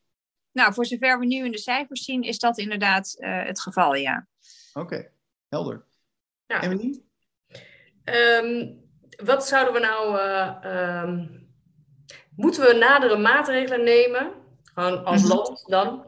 Nou, 0.52 0.74
voor 0.74 0.86
zover 0.86 1.18
we 1.18 1.26
nu 1.26 1.44
in 1.44 1.52
de 1.52 1.58
cijfers 1.58 2.04
zien, 2.04 2.22
is 2.22 2.38
dat 2.38 2.58
inderdaad 2.58 3.16
uh, 3.18 3.44
het 3.44 3.60
geval, 3.60 3.94
ja. 3.94 4.26
Oké, 4.72 4.86
okay, 4.86 5.10
helder. 5.48 5.84
Ja. 6.46 6.62
Emily? 6.62 7.02
Um, 8.04 8.80
wat 9.24 9.46
zouden 9.46 9.72
we 9.74 9.80
nou... 9.80 10.18
Uh, 10.18 11.02
um, 11.02 11.40
moeten 12.36 12.62
we 12.62 12.74
nadere 12.74 13.16
maatregelen 13.16 13.84
nemen 13.84 14.32
gewoon 14.74 15.04
als 15.04 15.22
land 15.22 15.64
dan, 15.66 16.06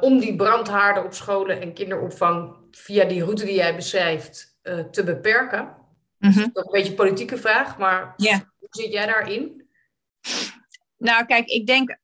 om 0.00 0.18
die 0.18 0.36
brandhaarden 0.36 1.04
op 1.04 1.14
scholen 1.14 1.60
en 1.60 1.72
kinderopvang 1.72 2.56
via 2.70 3.04
die 3.04 3.22
route 3.22 3.44
die 3.44 3.54
jij 3.54 3.76
beschrijft 3.76 4.58
te 4.90 5.04
beperken? 5.04 5.76
Mm 6.18 6.30
-hmm. 6.30 6.50
Dat 6.52 6.64
is 6.64 6.64
een 6.64 6.72
beetje 6.72 6.90
een 6.90 6.96
politieke 6.96 7.36
vraag, 7.36 7.78
maar 7.78 8.14
yeah. 8.16 8.40
hoe 8.58 8.68
zit 8.70 8.92
jij 8.92 9.06
daarin? 9.06 9.68
Nou, 10.96 11.24
kijk, 11.24 11.48
ik 11.48 11.66
denk 11.66 11.98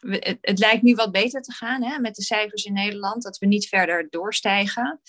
het, 0.00 0.38
het, 0.40 0.58
lijkt 0.58 0.82
nu 0.82 0.94
wat 0.94 1.12
beter 1.12 1.42
te 1.42 1.52
gaan 1.52 1.82
hè, 1.82 1.98
met 1.98 2.14
de 2.14 2.22
cijfers 2.22 2.64
in 2.64 2.72
Nederland, 2.72 3.22
dat 3.22 3.38
we 3.38 3.46
niet 3.46 3.68
verder 3.68 4.06
doorstijgen. 4.10 5.00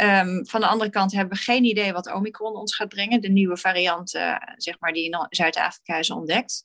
Um, 0.00 0.46
van 0.46 0.60
de 0.60 0.66
andere 0.66 0.90
kant 0.90 1.12
hebben 1.12 1.36
we 1.36 1.42
geen 1.42 1.64
idee 1.64 1.92
wat 1.92 2.12
Omicron 2.12 2.56
ons 2.56 2.74
gaat 2.74 2.88
brengen, 2.88 3.20
de 3.20 3.28
nieuwe 3.28 3.56
variant 3.56 4.14
uh, 4.14 4.36
zeg 4.56 4.76
maar, 4.80 4.92
die 4.92 5.04
in 5.04 5.26
Zuid-Afrika 5.28 5.96
is 5.96 6.10
ontdekt. 6.10 6.64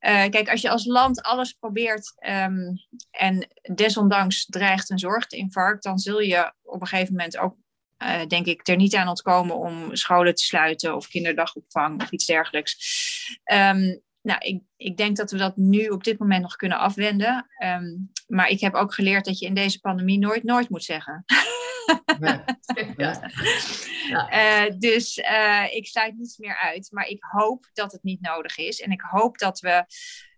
Uh, 0.00 0.26
kijk, 0.28 0.50
als 0.50 0.60
je 0.60 0.70
als 0.70 0.84
land 0.84 1.22
alles 1.22 1.52
probeert 1.52 2.14
um, 2.26 2.74
en 3.10 3.48
desondanks 3.74 4.44
dreigt 4.44 4.90
een 4.90 4.98
zorginfarct, 4.98 5.82
dan 5.82 5.98
zul 5.98 6.20
je 6.20 6.52
op 6.62 6.80
een 6.80 6.86
gegeven 6.86 7.14
moment 7.14 7.38
ook, 7.38 7.56
uh, 8.02 8.26
denk 8.26 8.46
ik, 8.46 8.68
er 8.68 8.76
niet 8.76 8.94
aan 8.94 9.08
ontkomen 9.08 9.56
om 9.56 9.96
scholen 9.96 10.34
te 10.34 10.44
sluiten 10.44 10.96
of 10.96 11.08
kinderdagopvang 11.08 12.02
of 12.02 12.10
iets 12.10 12.26
dergelijks. 12.26 12.76
Um, 13.52 14.02
nou, 14.22 14.38
ik, 14.40 14.62
ik 14.76 14.96
denk 14.96 15.16
dat 15.16 15.30
we 15.30 15.38
dat 15.38 15.56
nu 15.56 15.88
op 15.88 16.04
dit 16.04 16.18
moment 16.18 16.42
nog 16.42 16.56
kunnen 16.56 16.78
afwenden. 16.78 17.46
Maar 18.26 18.48
ik 18.48 18.60
heb 18.60 18.74
ook 18.74 18.94
geleerd 18.94 19.24
dat 19.24 19.38
je 19.38 19.46
in 19.46 19.54
deze 19.54 19.80
pandemie 19.80 20.18
nooit 20.18 20.42
nooit 20.42 20.68
moet 20.68 20.84
zeggen. 20.84 21.24
Nee. 22.18 22.40
ja. 22.96 23.20
Uh, 24.10 24.78
dus 24.78 25.18
uh, 25.18 25.74
ik 25.74 25.86
sluit 25.86 26.16
niets 26.16 26.38
meer 26.38 26.56
uit. 26.56 26.88
Maar 26.92 27.06
ik 27.06 27.24
hoop 27.24 27.70
dat 27.72 27.92
het 27.92 28.02
niet 28.02 28.20
nodig 28.20 28.58
is. 28.58 28.80
En 28.80 28.90
ik 28.90 29.00
hoop 29.00 29.38
dat 29.38 29.60
we 29.60 29.84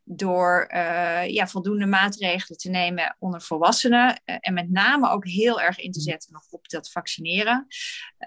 door 0.04 0.70
uh, 0.74 1.28
ja, 1.28 1.48
voldoende 1.48 1.86
maatregelen 1.86 2.58
te 2.58 2.70
nemen 2.70 3.16
onder 3.18 3.40
volwassenen. 3.40 4.20
Uh, 4.24 4.36
en 4.40 4.54
met 4.54 4.70
name 4.70 5.10
ook 5.10 5.26
heel 5.26 5.60
erg 5.60 5.78
in 5.78 5.92
te 5.92 5.98
mm. 5.98 6.04
zetten 6.04 6.32
nog 6.32 6.42
op 6.50 6.68
dat 6.68 6.90
vaccineren. 6.90 7.66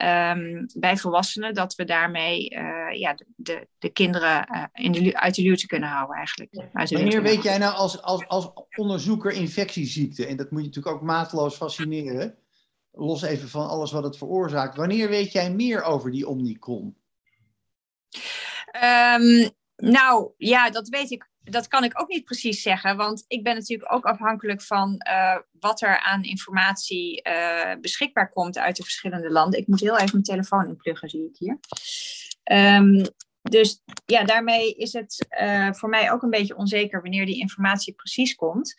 Um, 0.02 0.66
bij 0.80 0.98
volwassenen, 0.98 1.54
dat 1.54 1.76
we 1.76 1.84
daarmee 1.84 2.50
uh, 2.50 3.00
ja, 3.00 3.14
de, 3.14 3.26
de, 3.36 3.68
de 3.78 3.90
kinderen 3.90 4.70
in 4.74 4.92
de, 4.92 5.20
uit 5.20 5.36
de 5.36 5.42
luwte 5.42 5.68
kunnen 5.68 5.90
houden 5.90 6.16
eigenlijk. 6.16 6.52
Wanneer 6.72 7.22
weet 7.22 7.44
jij 7.44 7.58
nou 7.58 7.76
als, 7.76 8.02
als, 8.02 8.28
als 8.28 8.52
onderzoeker 8.76 9.32
infectieziekte, 9.32 10.26
en 10.26 10.38
dat 10.38 10.52
moet 10.52 10.62
je 10.62 10.68
natuurlijk 10.68 10.96
ook 10.96 11.02
mateloos 11.02 11.56
fascineren, 11.56 12.38
los 12.96 13.22
even 13.22 13.50
van 13.50 13.68
alles 13.68 13.92
wat 13.92 14.04
het 14.04 14.18
veroorzaakt. 14.18 14.76
Wanneer 14.76 15.10
weet 15.10 15.32
jij 15.32 15.52
meer 15.52 15.84
over 15.84 16.12
die 16.12 16.28
Omicron? 16.28 16.98
Um, 18.84 19.50
nou 19.76 20.32
ja, 20.38 20.70
dat 20.70 20.88
weet 20.88 21.12
ik 21.12 21.30
dat 21.46 21.68
kan 21.68 21.84
ik 21.84 22.02
ook 22.02 22.08
niet 22.08 22.26
precies 22.26 22.62
zeggen, 22.62 22.98
want 22.98 23.26
ik 23.28 23.44
ben 23.44 23.56
natuurlijk 23.56 23.94
ook 23.94 24.06
afhankelijk 24.06 24.62
van 24.62 25.02
uh, 25.10 25.38
wat 25.60 25.82
er 25.82 26.00
aan 26.00 26.24
informatie 26.24 27.30
uh, 27.30 27.76
beschikbaar 27.82 28.30
komt 28.30 28.58
uit 28.58 28.76
de 28.76 28.84
verschillende 28.84 29.32
landen. 29.32 29.60
Ik 29.60 29.68
moet 29.68 29.80
heel 29.80 29.98
even 29.98 30.10
mijn 30.12 30.24
telefoon 30.24 30.68
inpluggen, 30.68 31.10
zie 31.10 31.30
ik 31.30 31.38
hier. 31.38 31.60
Um, 32.76 33.06
dus 33.50 33.82
ja, 34.06 34.24
daarmee 34.24 34.74
is 34.74 34.94
het 34.94 35.28
uh, 35.42 35.74
voor 35.74 35.90
mij 35.90 36.12
ook 36.12 36.22
een 36.22 36.30
beetje 36.30 36.58
onzeker 36.58 37.02
wanneer 37.02 37.26
die 37.26 37.40
informatie 37.40 37.94
precies 37.94 38.36
komt. 38.36 38.76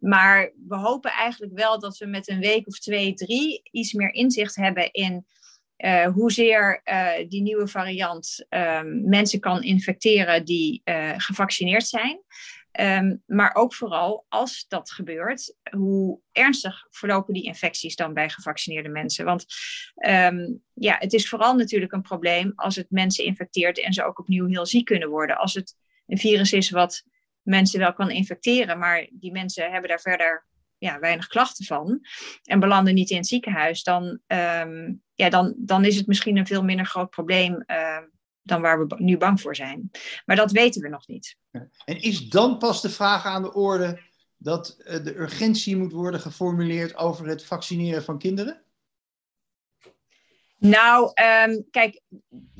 maar 0.00 0.52
we 0.68 0.76
hopen 0.76 1.10
eigenlijk 1.10 1.52
wel 1.52 1.80
dat 1.80 1.98
we 1.98 2.06
met 2.06 2.28
een 2.28 2.40
week 2.40 2.66
of 2.66 2.78
twee, 2.78 3.14
drie 3.14 3.60
iets 3.70 3.92
meer 3.92 4.12
inzicht 4.14 4.56
hebben 4.56 4.92
in 4.92 5.26
uh, 5.76 6.06
hoezeer 6.06 6.82
die 7.28 7.42
nieuwe 7.42 7.68
variant 7.68 8.46
um, 8.48 9.08
mensen 9.08 9.40
kan 9.40 9.62
infecteren 9.62 10.44
die 10.44 10.82
gevaccineerd 11.16 11.86
zijn. 11.86 12.20
Um, 12.80 13.22
maar 13.26 13.54
ook 13.54 13.74
vooral 13.74 14.26
als 14.28 14.64
dat 14.68 14.90
gebeurt, 14.90 15.56
hoe 15.70 16.20
ernstig 16.32 16.86
verlopen 16.90 17.34
die 17.34 17.42
infecties 17.42 17.96
dan 17.96 18.14
bij 18.14 18.30
gevaccineerde 18.30 18.88
mensen? 18.88 19.24
Want 19.24 19.46
um, 20.06 20.62
ja, 20.72 20.96
het 20.98 21.12
is 21.12 21.28
vooral 21.28 21.54
natuurlijk 21.54 21.92
een 21.92 22.02
probleem 22.02 22.52
als 22.54 22.76
het 22.76 22.90
mensen 22.90 23.24
infecteert 23.24 23.80
en 23.80 23.92
ze 23.92 24.04
ook 24.04 24.18
opnieuw 24.18 24.46
heel 24.46 24.66
ziek 24.66 24.84
kunnen 24.84 25.08
worden. 25.08 25.38
Als 25.38 25.54
het 25.54 25.74
een 26.06 26.18
virus 26.18 26.52
is 26.52 26.70
wat 26.70 27.02
mensen 27.42 27.78
wel 27.78 27.92
kan 27.92 28.10
infecteren, 28.10 28.78
maar 28.78 29.08
die 29.12 29.32
mensen 29.32 29.70
hebben 29.70 29.88
daar 29.88 30.00
verder 30.00 30.46
ja, 30.78 30.98
weinig 30.98 31.26
klachten 31.26 31.64
van 31.64 32.00
en 32.42 32.60
belanden 32.60 32.94
niet 32.94 33.10
in 33.10 33.16
het 33.16 33.26
ziekenhuis, 33.26 33.82
dan, 33.82 34.20
um, 34.26 35.02
ja, 35.14 35.28
dan, 35.28 35.54
dan 35.56 35.84
is 35.84 35.96
het 35.96 36.06
misschien 36.06 36.36
een 36.36 36.46
veel 36.46 36.64
minder 36.64 36.86
groot 36.86 37.10
probleem 37.10 37.64
dan 38.46 38.60
waar 38.60 38.86
we 38.86 38.94
nu 38.98 39.16
bang 39.16 39.40
voor 39.40 39.56
zijn. 39.56 39.90
Maar 40.24 40.36
dat 40.36 40.50
weten 40.50 40.82
we 40.82 40.88
nog 40.88 41.06
niet. 41.06 41.36
En 41.84 42.02
is 42.02 42.28
dan 42.28 42.58
pas 42.58 42.82
de 42.82 42.90
vraag 42.90 43.24
aan 43.24 43.42
de 43.42 43.52
orde 43.52 44.00
dat 44.36 44.76
uh, 44.78 45.04
de 45.04 45.18
urgentie 45.18 45.76
moet 45.76 45.92
worden 45.92 46.20
geformuleerd 46.20 46.96
over 46.96 47.26
het 47.26 47.44
vaccineren 47.44 48.04
van 48.04 48.18
kinderen? 48.18 48.60
Nou, 50.58 51.12
um, 51.48 51.70
kijk, 51.70 52.00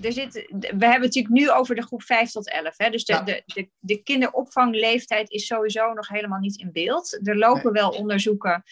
er 0.01 0.13
zit, 0.13 0.33
we 0.35 0.67
hebben 0.69 0.91
het 0.91 1.01
natuurlijk 1.01 1.35
nu 1.35 1.51
over 1.51 1.75
de 1.75 1.83
groep 1.83 2.03
5 2.03 2.31
tot 2.31 2.51
11. 2.51 2.75
Hè? 2.77 2.91
Dus 2.91 3.05
de, 3.05 3.13
ja. 3.13 3.23
de, 3.23 3.43
de, 3.47 3.69
de, 3.79 4.03
kinderopvangleeftijd 4.03 5.31
is 5.31 5.47
sowieso 5.47 5.93
nog 5.93 6.09
helemaal 6.09 6.39
niet 6.39 6.57
in 6.57 6.73
beeld. 6.73 7.19
Er 7.23 7.37
lopen 7.37 7.73
nee. 7.73 7.83
wel 7.83 7.91
onderzoeken 7.91 8.63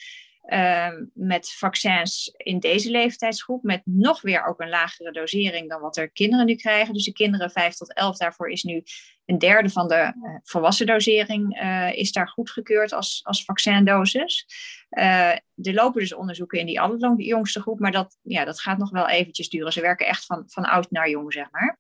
uh, 0.47 0.89
met 1.15 1.53
vaccins 1.53 2.35
in 2.37 2.59
deze 2.59 2.91
leeftijdsgroep, 2.91 3.63
met 3.63 3.83
nog 3.85 4.21
weer 4.21 4.45
ook 4.45 4.61
een 4.61 4.69
lagere 4.69 5.13
dosering 5.13 5.69
dan 5.69 5.81
wat 5.81 5.97
er 5.97 6.11
kinderen 6.11 6.47
nu 6.47 6.55
krijgen. 6.55 6.95
Dus 6.95 7.05
de 7.05 7.13
kinderen 7.13 7.51
5 7.51 7.75
tot 7.75 7.95
11, 7.95 8.17
daarvoor 8.17 8.51
is 8.51 8.63
nu 8.63 8.83
een 9.27 9.39
derde 9.39 9.69
van 9.69 9.89
de 9.89 9.95
uh, 9.95 10.37
volwassen 10.43 10.87
dosering 10.87 11.63
uh, 11.63 11.93
is 11.93 12.13
daar 12.13 12.29
goedgekeurd 12.29 12.93
als, 12.93 13.21
als 13.23 13.45
vaccindosis. 13.45 14.47
Uh, 14.91 15.31
er 15.31 15.75
lopen 15.75 16.01
dus 16.01 16.15
onderzoeken 16.15 16.59
in 16.59 16.67
die 16.67 16.81
allerjongste 16.81 17.61
groep, 17.61 17.81
maar 17.81 17.93
dat, 17.93 18.19
ja, 18.23 18.45
dat 18.45 18.61
gaat 18.61 18.79
nog 18.79 18.91
wel 18.91 19.09
eventjes 19.09 19.49
duren. 19.49 19.73
Ze 19.73 19.81
werken 19.81 20.07
echt 20.07 20.25
van, 20.25 20.45
van 20.47 20.65
oud 20.65 20.91
naar 20.91 21.11
jong, 21.11 21.33
zeg 21.33 21.49
maar. 21.51 21.79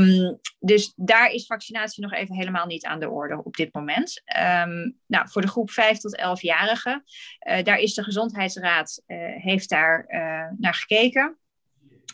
Um, 0.00 0.38
dus 0.58 0.92
daar 0.96 1.30
is 1.30 1.46
vaccinatie 1.46 2.02
nog 2.02 2.12
even 2.12 2.34
helemaal 2.34 2.66
niet 2.66 2.84
aan 2.84 3.00
de 3.00 3.10
orde 3.10 3.44
op 3.44 3.56
dit 3.56 3.74
moment. 3.74 4.22
Um, 4.38 4.98
nou, 5.06 5.28
voor 5.28 5.42
de 5.42 5.48
groep 5.48 5.70
5 5.70 5.98
tot 5.98 6.20
11-jarigen, 6.20 7.02
daar 7.62 7.78
is 7.78 7.94
de 7.94 8.02
Gezondheidsraad 8.02 9.02
heeft 9.38 9.68
daar 9.68 10.04
naar 10.58 10.74
gekeken. 10.74 11.38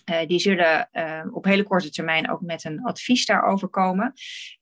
Uh, 0.05 0.27
die 0.27 0.39
zullen 0.39 0.89
uh, 0.93 1.25
op 1.31 1.45
hele 1.45 1.63
korte 1.63 1.91
termijn 1.91 2.31
ook 2.31 2.41
met 2.41 2.65
een 2.65 2.83
advies 2.83 3.27
daarover 3.27 3.69
komen. 3.69 4.13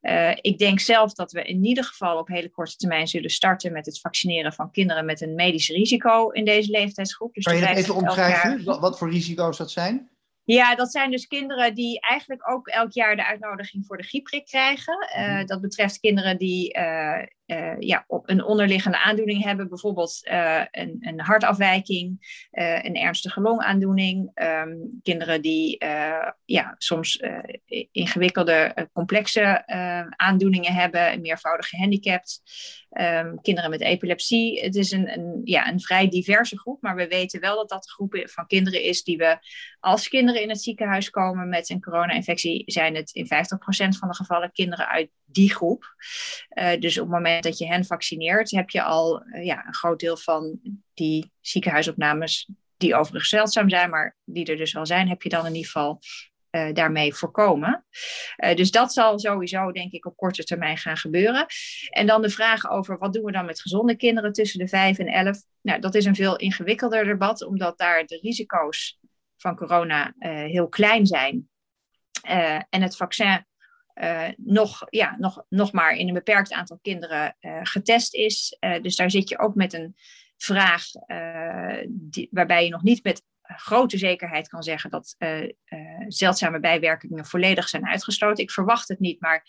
Uh, 0.02 0.30
ik 0.40 0.58
denk 0.58 0.80
zelf 0.80 1.14
dat 1.14 1.32
we 1.32 1.42
in 1.42 1.64
ieder 1.64 1.84
geval 1.84 2.18
op 2.18 2.28
hele 2.28 2.50
korte 2.50 2.76
termijn 2.76 3.06
zullen 3.06 3.30
starten 3.30 3.72
met 3.72 3.86
het 3.86 4.00
vaccineren 4.00 4.52
van 4.52 4.70
kinderen 4.70 5.04
met 5.04 5.20
een 5.20 5.34
medisch 5.34 5.68
risico 5.68 6.28
in 6.28 6.44
deze 6.44 6.70
leeftijdsgroep. 6.70 7.34
Dus 7.34 7.44
kan 7.44 7.56
je 7.56 7.66
dat 7.66 7.76
even 7.76 7.94
omschrijven? 7.94 8.64
Wat, 8.64 8.80
wat 8.80 8.98
voor 8.98 9.10
risico's 9.10 9.56
dat 9.56 9.70
zijn? 9.70 10.10
Ja, 10.44 10.74
dat 10.74 10.90
zijn 10.90 11.10
dus 11.10 11.26
kinderen 11.26 11.74
die 11.74 12.00
eigenlijk 12.00 12.50
ook 12.50 12.68
elk 12.68 12.92
jaar 12.92 13.16
de 13.16 13.26
uitnodiging 13.26 13.86
voor 13.86 13.96
de 13.96 14.02
grieprik 14.02 14.44
krijgen. 14.44 15.08
Uh, 15.18 15.44
dat 15.44 15.60
betreft 15.60 15.98
kinderen 15.98 16.38
die 16.38 16.78
uh, 16.78 17.22
uh, 17.50 17.76
ja, 17.78 18.04
een 18.24 18.44
onderliggende 18.44 18.98
aandoening 18.98 19.42
hebben, 19.42 19.68
bijvoorbeeld 19.68 20.20
een, 20.70 20.96
een, 21.00 21.20
hartafwijking, 21.20 22.38
een 22.50 22.96
ernstige 22.96 23.40
longaandoening. 23.40 24.30
Um, 24.34 25.00
kinderen 25.02 25.42
die 25.42 25.84
ja, 26.44 26.74
soms 26.78 27.22
ingewikkelde, 27.92 28.88
complexe 28.92 29.66
aandoeningen 30.16 30.72
hebben, 30.72 31.20
meervoudig 31.20 31.68
gehandicapt. 31.68 32.42
Um, 32.90 33.40
kinderen 33.40 33.70
met 33.70 33.80
epilepsie. 33.80 34.60
Het 34.60 34.74
is 34.74 34.90
een, 34.90 35.12
een, 35.12 35.40
ja, 35.44 35.68
een 35.68 35.80
vrij 35.80 36.08
diverse 36.08 36.58
groep, 36.58 36.82
maar 36.82 36.96
we 36.96 37.08
weten 37.08 37.40
wel 37.40 37.56
dat 37.56 37.68
dat 37.68 37.82
de 37.82 37.90
groep 37.90 38.30
van 38.30 38.46
kinderen 38.46 38.82
is 38.82 39.02
die 39.02 39.16
we 39.16 39.38
als 39.80 40.08
kinderen 40.08 40.42
in 40.42 40.48
het 40.48 40.62
ziekenhuis 40.62 41.10
komen 41.10 41.48
met 41.48 41.70
een 41.70 41.80
corona-infectie, 41.80 42.62
zijn 42.66 42.94
het 42.94 43.10
in 43.12 43.24
50% 43.24 43.28
van 43.98 44.08
de 44.08 44.14
gevallen 44.14 44.52
kinderen 44.52 44.88
uit 44.88 45.10
die 45.24 45.54
groep. 45.54 45.94
Dus 46.78 46.98
op 46.98 47.04
het 47.04 47.14
moment 47.14 47.39
dat 47.42 47.58
je 47.58 47.66
hen 47.66 47.84
vaccineert, 47.84 48.50
heb 48.50 48.70
je 48.70 48.82
al 48.82 49.22
uh, 49.26 49.44
ja, 49.44 49.66
een 49.66 49.74
groot 49.74 50.00
deel 50.00 50.16
van 50.16 50.60
die 50.94 51.32
ziekenhuisopnames, 51.40 52.48
die 52.76 52.94
overigens 52.94 53.30
zeldzaam 53.30 53.68
zijn, 53.68 53.90
maar 53.90 54.16
die 54.24 54.44
er 54.46 54.56
dus 54.56 54.72
wel 54.72 54.86
zijn, 54.86 55.08
heb 55.08 55.22
je 55.22 55.28
dan 55.28 55.46
in 55.46 55.54
ieder 55.54 55.70
geval 55.70 56.00
uh, 56.50 56.72
daarmee 56.72 57.14
voorkomen. 57.14 57.84
Uh, 58.44 58.54
dus 58.54 58.70
dat 58.70 58.92
zal 58.92 59.18
sowieso, 59.18 59.72
denk 59.72 59.92
ik, 59.92 60.06
op 60.06 60.16
korte 60.16 60.44
termijn 60.44 60.76
gaan 60.76 60.96
gebeuren. 60.96 61.46
En 61.88 62.06
dan 62.06 62.22
de 62.22 62.30
vraag 62.30 62.70
over 62.70 62.98
wat 62.98 63.12
doen 63.12 63.24
we 63.24 63.32
dan 63.32 63.44
met 63.44 63.60
gezonde 63.60 63.96
kinderen 63.96 64.32
tussen 64.32 64.58
de 64.58 64.68
5 64.68 64.98
en 64.98 65.06
11. 65.06 65.42
Nou, 65.62 65.80
dat 65.80 65.94
is 65.94 66.04
een 66.04 66.14
veel 66.14 66.36
ingewikkelder 66.36 67.04
debat, 67.04 67.44
omdat 67.44 67.78
daar 67.78 68.06
de 68.06 68.18
risico's 68.22 68.98
van 69.36 69.56
corona 69.56 70.14
heel 70.18 70.68
klein 70.68 71.06
zijn. 71.06 71.48
en 72.68 72.82
het 72.82 72.96
vaccin 72.96 73.44
nog, 74.36 74.86
ja, 74.90 75.16
nog, 75.18 75.44
nog 75.48 75.72
maar 75.72 75.94
in 75.94 76.08
een 76.08 76.14
beperkt 76.14 76.52
aantal 76.52 76.78
kinderen 76.82 77.36
getest 77.62 78.14
is. 78.14 78.56
dus 78.82 78.96
daar 78.96 79.10
zit 79.10 79.28
je 79.28 79.38
ook 79.38 79.54
met 79.54 79.72
een 79.72 79.94
vraag 80.36 80.84
waarbij 82.30 82.64
je 82.64 82.70
nog 82.70 82.82
niet 82.82 83.04
met 83.04 83.22
grote 83.42 83.98
zekerheid 83.98 84.48
kan 84.48 84.62
zeggen 84.62 84.90
dat 84.90 85.16
zeldzame 86.08 86.60
bijwerkingen 86.60 87.26
volledig 87.26 87.68
zijn 87.68 87.86
uitgesloten. 87.86 88.44
Ik 88.44 88.50
verwacht 88.50 88.88
het 88.88 88.98
niet, 89.00 89.20
maar 89.20 89.44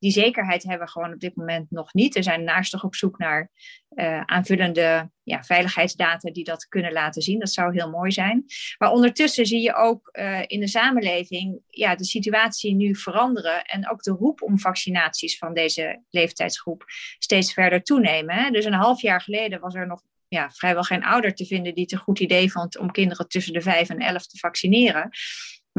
die 0.00 0.10
zekerheid 0.10 0.62
hebben 0.62 0.86
we 0.86 0.92
gewoon 0.92 1.12
op 1.12 1.20
dit 1.20 1.36
moment 1.36 1.70
nog 1.70 1.94
niet. 1.94 2.16
Er 2.16 2.22
zijn 2.22 2.44
naastig 2.44 2.84
op 2.84 2.94
zoek 2.94 3.18
naar 3.18 3.50
uh, 3.90 4.20
aanvullende 4.20 5.10
ja, 5.22 5.42
veiligheidsdata 5.42 6.30
die 6.30 6.44
dat 6.44 6.68
kunnen 6.68 6.92
laten 6.92 7.22
zien. 7.22 7.38
Dat 7.38 7.52
zou 7.52 7.72
heel 7.72 7.90
mooi 7.90 8.12
zijn. 8.12 8.44
Maar 8.78 8.90
ondertussen 8.90 9.46
zie 9.46 9.60
je 9.60 9.74
ook 9.74 10.08
uh, 10.12 10.42
in 10.46 10.60
de 10.60 10.68
samenleving 10.68 11.60
ja, 11.66 11.94
de 11.94 12.04
situatie 12.04 12.74
nu 12.74 12.96
veranderen. 12.96 13.64
En 13.64 13.90
ook 13.90 14.02
de 14.02 14.10
roep 14.10 14.42
om 14.42 14.58
vaccinaties 14.58 15.38
van 15.38 15.54
deze 15.54 16.02
leeftijdsgroep 16.10 16.84
steeds 17.18 17.52
verder 17.52 17.82
toenemen. 17.82 18.34
Hè? 18.34 18.50
Dus 18.50 18.64
een 18.64 18.72
half 18.72 19.00
jaar 19.00 19.20
geleden 19.20 19.60
was 19.60 19.74
er 19.74 19.86
nog 19.86 20.02
ja, 20.28 20.50
vrijwel 20.50 20.82
geen 20.82 21.04
ouder 21.04 21.34
te 21.34 21.46
vinden 21.46 21.74
die 21.74 21.82
het 21.82 21.92
een 21.92 21.98
goed 21.98 22.18
idee 22.18 22.52
vond 22.52 22.78
om 22.78 22.90
kinderen 22.90 23.28
tussen 23.28 23.52
de 23.52 23.60
5 23.60 23.88
en 23.88 23.98
11 23.98 24.26
te 24.26 24.38
vaccineren. 24.38 25.10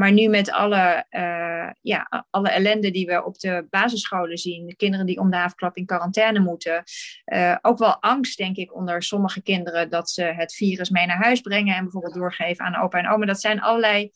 Maar 0.02 0.12
nu 0.12 0.28
met 0.28 0.50
alle, 0.50 1.06
uh, 1.10 1.70
ja, 1.80 2.26
alle 2.30 2.48
ellende 2.48 2.90
die 2.90 3.06
we 3.06 3.24
op 3.24 3.38
de 3.38 3.66
basisscholen 3.70 4.38
zien, 4.38 4.66
de 4.66 4.76
kinderen 4.76 5.06
die 5.06 5.18
om 5.18 5.30
de 5.30 5.36
haafklap 5.36 5.76
in 5.76 5.86
quarantaine 5.86 6.38
moeten, 6.38 6.82
uh, 7.24 7.56
ook 7.60 7.78
wel 7.78 8.02
angst, 8.02 8.38
denk 8.38 8.56
ik, 8.56 8.74
onder 8.74 9.02
sommige 9.02 9.42
kinderen 9.42 9.90
dat 9.90 10.10
ze 10.10 10.22
het 10.22 10.54
virus 10.54 10.90
mee 10.90 11.06
naar 11.06 11.22
huis 11.22 11.40
brengen 11.40 11.76
en 11.76 11.82
bijvoorbeeld 11.82 12.14
doorgeven 12.14 12.64
aan 12.64 12.82
opa 12.82 12.98
en 12.98 13.08
oma. 13.08 13.26
Dat 13.26 13.40
zijn 13.40 13.60
allerlei 13.60 14.10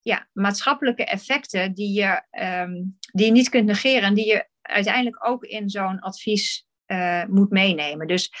ja, 0.00 0.28
maatschappelijke 0.32 1.04
effecten 1.04 1.74
die 1.74 1.92
je, 1.92 2.22
um, 2.62 2.98
die 3.12 3.26
je 3.26 3.32
niet 3.32 3.48
kunt 3.48 3.66
negeren 3.66 4.02
en 4.02 4.14
die 4.14 4.26
je 4.26 4.48
uiteindelijk 4.62 5.26
ook 5.26 5.44
in 5.44 5.68
zo'n 5.68 6.00
advies 6.00 6.66
uh, 6.90 7.24
moet 7.24 7.50
meenemen. 7.50 8.06
Dus 8.06 8.32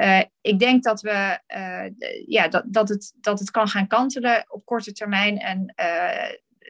uh, 0.00 0.22
ik 0.40 0.58
denk 0.58 0.82
dat, 0.82 1.00
we, 1.00 1.40
uh, 1.48 1.84
ja, 2.26 2.48
dat, 2.48 2.64
dat, 2.66 2.88
het, 2.88 3.12
dat 3.20 3.38
het 3.38 3.50
kan 3.50 3.68
gaan 3.68 3.86
kantelen 3.86 4.44
op 4.48 4.64
korte 4.64 4.92
termijn. 4.92 5.38
En 5.38 5.74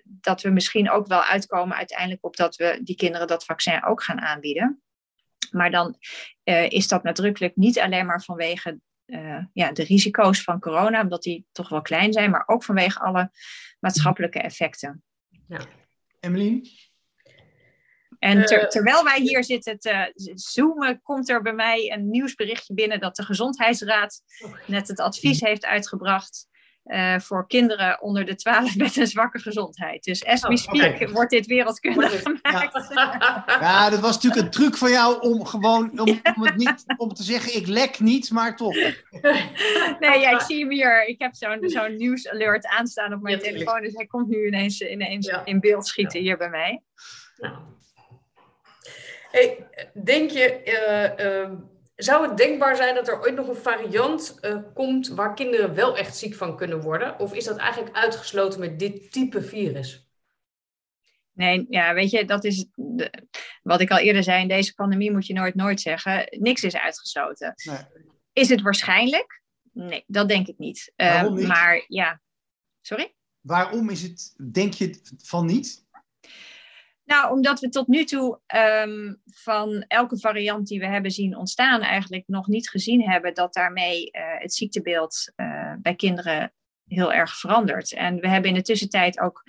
dat 0.04 0.42
we 0.42 0.50
misschien 0.50 0.90
ook 0.90 1.06
wel 1.06 1.22
uitkomen 1.22 1.76
uiteindelijk 1.76 2.24
op 2.24 2.36
dat 2.36 2.56
we 2.56 2.80
die 2.82 2.96
kinderen 2.96 3.26
dat 3.26 3.44
vaccin 3.44 3.84
ook 3.84 4.02
gaan 4.02 4.20
aanbieden. 4.20 4.82
Maar 5.50 5.70
dan 5.70 5.96
is 6.68 6.88
dat 6.88 7.02
nadrukkelijk 7.02 7.56
niet 7.56 7.78
alleen 7.78 8.06
maar 8.06 8.22
vanwege 8.22 8.80
ja, 9.52 9.72
de 9.72 9.82
risico's 9.82 10.42
van 10.42 10.60
corona, 10.60 11.02
omdat 11.02 11.22
die 11.22 11.46
toch 11.52 11.68
wel 11.68 11.82
klein 11.82 12.12
zijn, 12.12 12.30
maar 12.30 12.42
ook 12.46 12.64
vanwege 12.64 13.00
alle 13.00 13.30
maatschappelijke 13.80 14.38
effecten. 14.38 15.02
Ja. 15.46 15.60
Emmeline? 16.20 16.68
En 18.20 18.44
ter, 18.44 18.60
eh, 18.60 18.68
terwijl 18.68 19.04
wij 19.04 19.20
hier 19.20 19.44
zitten 19.44 19.78
te 19.78 20.12
zoomen, 20.34 21.02
komt 21.02 21.28
er 21.28 21.42
bij 21.42 21.52
mij 21.52 21.92
een 21.92 22.10
nieuwsberichtje 22.10 22.74
binnen 22.74 23.00
dat 23.00 23.16
de 23.16 23.22
Gezondheidsraad 23.22 24.22
net 24.66 24.88
het 24.88 25.00
advies 25.00 25.40
heeft 25.40 25.64
uitgebracht 25.64 26.48
uh, 26.84 27.18
voor 27.18 27.46
kinderen 27.46 28.02
onder 28.02 28.24
de 28.24 28.34
12 28.34 28.76
met 28.76 28.96
een 28.96 29.06
zwakke 29.06 29.38
gezondheid. 29.38 30.04
Dus 30.04 30.24
as 30.24 30.40
we 30.40 30.48
oh, 30.48 30.56
speak 30.56 31.08
wordt 31.08 31.30
dit 31.30 31.46
wereldkundig 31.46 32.22
gemaakt. 32.22 32.88
Ja. 32.94 33.44
ja. 33.60 33.90
dat 33.90 34.00
was 34.00 34.14
natuurlijk 34.14 34.42
een 34.42 34.50
truc 34.50 34.76
van 34.76 34.90
jou 34.90 35.20
om 35.20 35.44
gewoon 35.44 36.00
om, 36.00 36.20
om, 36.36 36.44
het 36.44 36.56
niet, 36.56 36.84
om 36.96 37.14
te 37.14 37.22
zeggen 37.22 37.56
ik 37.56 37.66
lek 37.66 38.00
niet, 38.00 38.30
maar 38.30 38.56
toch. 38.56 38.74
Nee, 40.00 40.18
ja, 40.20 40.30
ik 40.30 40.40
zie 40.40 40.60
hem 40.60 40.70
hier. 40.70 41.06
Ik 41.06 41.20
heb 41.20 41.34
zo'n 41.34 41.58
zo'n 41.62 41.96
nieuwsalert 41.96 42.66
aanstaan 42.66 43.12
op 43.12 43.22
mijn 43.22 43.38
telefoon, 43.38 43.82
dus 43.82 43.94
hij 43.94 44.06
komt 44.06 44.28
nu 44.28 44.46
ineens, 44.46 44.80
ineens 44.80 45.32
in 45.44 45.60
beeld 45.60 45.86
schieten 45.86 46.20
hier 46.20 46.36
bij 46.36 46.50
mij. 46.50 46.82
Hey, 49.30 49.68
denk 50.04 50.30
je, 50.30 50.60
uh, 50.64 51.26
uh, 51.26 51.58
zou 51.96 52.28
het 52.28 52.36
denkbaar 52.36 52.76
zijn 52.76 52.94
dat 52.94 53.08
er 53.08 53.20
ooit 53.20 53.34
nog 53.34 53.48
een 53.48 53.56
variant 53.56 54.38
uh, 54.42 54.56
komt 54.74 55.08
waar 55.08 55.34
kinderen 55.34 55.74
wel 55.74 55.96
echt 55.96 56.16
ziek 56.16 56.34
van 56.34 56.56
kunnen 56.56 56.80
worden? 56.80 57.18
Of 57.18 57.34
is 57.34 57.44
dat 57.44 57.56
eigenlijk 57.56 57.96
uitgesloten 57.96 58.60
met 58.60 58.78
dit 58.78 59.12
type 59.12 59.42
virus? 59.42 60.08
Nee, 61.32 61.66
ja, 61.68 61.94
weet 61.94 62.10
je, 62.10 62.24
dat 62.24 62.44
is 62.44 62.66
de, 62.74 63.12
wat 63.62 63.80
ik 63.80 63.90
al 63.90 63.98
eerder 63.98 64.22
zei. 64.22 64.42
In 64.42 64.48
deze 64.48 64.74
pandemie 64.74 65.12
moet 65.12 65.26
je 65.26 65.34
nooit 65.34 65.54
nooit 65.54 65.80
zeggen. 65.80 66.26
Niks 66.30 66.62
is 66.62 66.76
uitgesloten. 66.76 67.54
Nee. 67.64 67.78
Is 68.32 68.48
het 68.48 68.60
waarschijnlijk? 68.60 69.42
Nee, 69.72 70.04
dat 70.06 70.28
denk 70.28 70.46
ik 70.46 70.58
niet. 70.58 70.92
Waarom 70.96 71.34
niet? 71.34 71.46
Maar 71.46 71.84
ja, 71.86 72.20
sorry? 72.80 73.14
Waarom 73.40 73.90
is 73.90 74.02
het, 74.02 74.34
denk 74.52 74.72
je 74.72 75.00
van 75.22 75.46
niet? 75.46 75.88
Nou, 77.10 77.32
omdat 77.32 77.60
we 77.60 77.68
tot 77.68 77.88
nu 77.88 78.04
toe 78.04 78.40
um, 78.84 79.22
van 79.24 79.84
elke 79.88 80.18
variant 80.18 80.66
die 80.66 80.78
we 80.78 80.86
hebben 80.86 81.10
zien 81.10 81.36
ontstaan, 81.36 81.80
eigenlijk 81.80 82.24
nog 82.26 82.46
niet 82.46 82.68
gezien 82.68 83.10
hebben 83.10 83.34
dat 83.34 83.54
daarmee 83.54 84.04
uh, 84.04 84.22
het 84.38 84.54
ziektebeeld 84.54 85.32
uh, 85.36 85.74
bij 85.78 85.94
kinderen 85.94 86.52
heel 86.86 87.12
erg 87.12 87.38
verandert. 87.38 87.92
En 87.92 88.20
we 88.20 88.28
hebben 88.28 88.50
in 88.50 88.56
de 88.56 88.62
tussentijd 88.62 89.20
ook 89.20 89.42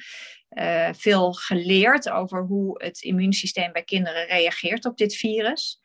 uh, 0.50 0.90
veel 0.94 1.34
geleerd 1.34 2.10
over 2.10 2.44
hoe 2.44 2.84
het 2.84 3.02
immuunsysteem 3.02 3.72
bij 3.72 3.84
kinderen 3.84 4.26
reageert 4.26 4.86
op 4.86 4.98
dit 4.98 5.16
virus. 5.16 5.82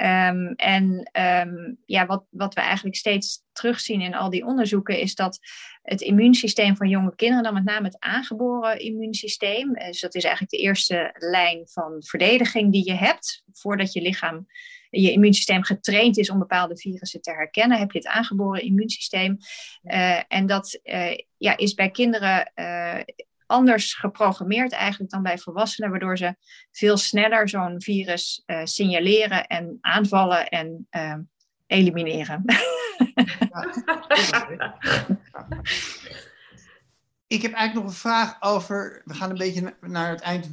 Um, 0.00 0.52
en 0.56 1.10
um, 1.12 1.78
ja, 1.86 2.06
wat, 2.06 2.24
wat 2.30 2.54
we 2.54 2.60
eigenlijk 2.60 2.96
steeds 2.96 3.42
terugzien 3.52 4.00
in 4.00 4.14
al 4.14 4.30
die 4.30 4.44
onderzoeken 4.44 4.98
is 4.98 5.14
dat 5.14 5.38
het 5.82 6.00
immuunsysteem 6.00 6.76
van 6.76 6.88
jonge 6.88 7.14
kinderen, 7.14 7.42
dan 7.42 7.54
met 7.54 7.64
name 7.64 7.86
het 7.86 7.98
aangeboren 7.98 8.78
immuunsysteem, 8.78 9.74
dus 9.74 10.00
dat 10.00 10.14
is 10.14 10.22
eigenlijk 10.22 10.52
de 10.52 10.58
eerste 10.58 11.14
lijn 11.18 11.68
van 11.68 11.96
verdediging 11.98 12.72
die 12.72 12.84
je 12.84 12.94
hebt 12.94 13.42
voordat 13.52 13.92
je 13.92 14.02
lichaam, 14.02 14.46
je 14.90 15.12
immuunsysteem 15.12 15.62
getraind 15.62 16.18
is 16.18 16.30
om 16.30 16.38
bepaalde 16.38 16.78
virussen 16.78 17.20
te 17.20 17.32
herkennen, 17.32 17.78
heb 17.78 17.92
je 17.92 17.98
het 17.98 18.08
aangeboren 18.08 18.62
immuunsysteem. 18.62 19.36
Uh, 19.84 20.20
en 20.28 20.46
dat 20.46 20.80
uh, 20.84 21.16
ja, 21.36 21.56
is 21.56 21.74
bij 21.74 21.90
kinderen 21.90 22.52
anders 23.48 23.94
geprogrammeerd 23.94 24.72
eigenlijk 24.72 25.10
dan 25.10 25.22
bij 25.22 25.38
volwassenen, 25.38 25.90
waardoor 25.90 26.16
ze 26.18 26.36
veel 26.72 26.96
sneller 26.96 27.48
zo'n 27.48 27.82
virus 27.82 28.42
uh, 28.46 28.60
signaleren 28.64 29.46
en 29.46 29.78
aanvallen 29.80 30.48
en 30.48 30.86
uh, 30.90 31.14
elimineren. 31.66 32.44
Ik 37.26 37.42
heb 37.42 37.52
eigenlijk 37.52 37.74
nog 37.74 37.94
een 37.94 38.00
vraag 38.00 38.42
over. 38.42 39.02
We 39.04 39.14
gaan 39.14 39.30
een 39.30 39.38
beetje 39.38 39.76
naar 39.80 40.10
het 40.10 40.20
eind, 40.20 40.50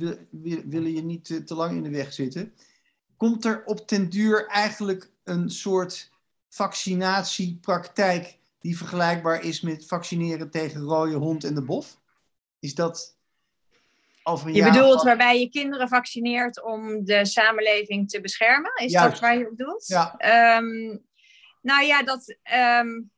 willen 0.65 0.93
je 0.93 1.03
niet 1.03 1.25
te, 1.25 1.43
te 1.43 1.55
lang 1.55 1.75
in 1.77 1.83
de 1.83 1.89
weg 1.89 2.13
zitten. 2.13 2.53
Komt 3.17 3.45
er 3.45 3.63
op 3.65 3.87
ten 3.87 4.09
duur 4.09 4.47
eigenlijk 4.47 5.11
een 5.23 5.49
soort 5.49 6.11
vaccinatiepraktijk 6.49 8.37
die 8.59 8.77
vergelijkbaar 8.77 9.43
is 9.43 9.61
met 9.61 9.87
vaccineren 9.87 10.49
tegen 10.49 10.81
rode 10.81 11.15
hond 11.15 11.43
en 11.43 11.55
de 11.55 11.63
bof? 11.63 11.97
Is 12.59 12.75
dat 12.75 13.17
over 14.23 14.47
een 14.47 14.53
Je 14.53 14.63
bedoelt 14.63 15.03
waarbij 15.03 15.39
je 15.39 15.49
kinderen 15.49 15.87
vaccineert 15.87 16.63
om 16.63 17.05
de 17.05 17.25
samenleving 17.25 18.09
te 18.09 18.21
beschermen? 18.21 18.71
Is 18.75 18.91
dat 18.91 19.19
waar 19.19 19.37
je 19.37 19.49
op 19.49 19.57
doelt? 19.57 19.87
Ja. 19.87 20.15
Um, 20.57 21.05
nou 21.61 21.85
ja, 21.85 22.03
dat. 22.03 22.35
Um, 22.53 23.11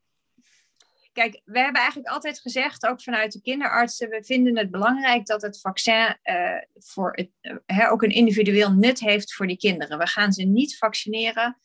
kijk, 1.13 1.41
we 1.45 1.59
hebben 1.59 1.81
eigenlijk 1.81 2.09
altijd 2.09 2.39
gezegd, 2.39 2.85
ook 2.85 3.01
vanuit 3.01 3.31
de 3.31 3.41
kinderartsen, 3.41 4.09
we 4.09 4.23
vinden 4.23 4.57
het 4.57 4.71
belangrijk 4.71 5.25
dat 5.25 5.41
het 5.41 5.59
vaccin 5.59 6.17
uh, 6.23 6.61
voor 6.73 7.11
het, 7.11 7.29
uh, 7.67 7.91
ook 7.91 8.01
een 8.01 8.09
individueel 8.09 8.71
nut 8.71 8.99
heeft 8.99 9.33
voor 9.33 9.47
die 9.47 9.57
kinderen. 9.57 9.97
We 9.97 10.07
gaan 10.07 10.33
ze 10.33 10.43
niet 10.43 10.77
vaccineren 10.77 11.57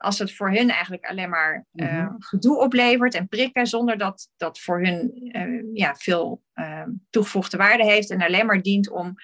als 0.00 0.18
het 0.18 0.34
voor 0.34 0.50
hun 0.50 0.70
eigenlijk 0.70 1.04
alleen 1.04 1.28
maar 1.28 1.66
uh, 1.72 2.06
gedoe 2.18 2.58
oplevert 2.58 3.14
en 3.14 3.28
prikken, 3.28 3.66
zonder 3.66 3.98
dat 3.98 4.28
dat 4.36 4.60
voor 4.60 4.82
hun 4.82 5.28
uh, 5.36 5.70
ja, 5.72 5.94
veel 5.94 6.42
uh, 6.54 6.86
toegevoegde 7.10 7.56
waarde 7.56 7.84
heeft 7.84 8.10
en 8.10 8.22
alleen 8.22 8.46
maar 8.46 8.62
dient 8.62 8.90
om 8.90 9.14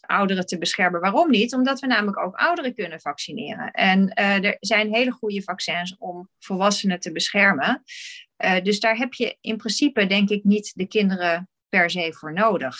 ouderen 0.00 0.46
te 0.46 0.58
beschermen. 0.58 1.00
Waarom 1.00 1.30
niet? 1.30 1.54
Omdat 1.54 1.80
we 1.80 1.86
namelijk 1.86 2.18
ook 2.18 2.34
ouderen 2.34 2.74
kunnen 2.74 3.00
vaccineren. 3.00 3.70
En 3.70 4.14
er 4.14 4.56
zijn 4.60 4.94
hele 4.94 5.10
goede 5.10 5.42
vaccins 5.42 5.96
om 5.98 6.28
volwassenen 6.38 7.00
te 7.00 7.12
beschermen. 7.12 7.82
dus 8.62 8.80
daar 8.80 8.96
heb 8.96 9.12
je 9.12 9.36
in 9.40 9.56
principe, 9.56 10.06
denk 10.06 10.28
ik, 10.28 10.44
niet 10.44 10.72
de 10.74 10.86
kinderen 10.86 11.48
per 11.68 11.90
se 11.90 12.12
voor 12.12 12.32
nodig. 12.32 12.76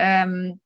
Um, 0.00 0.60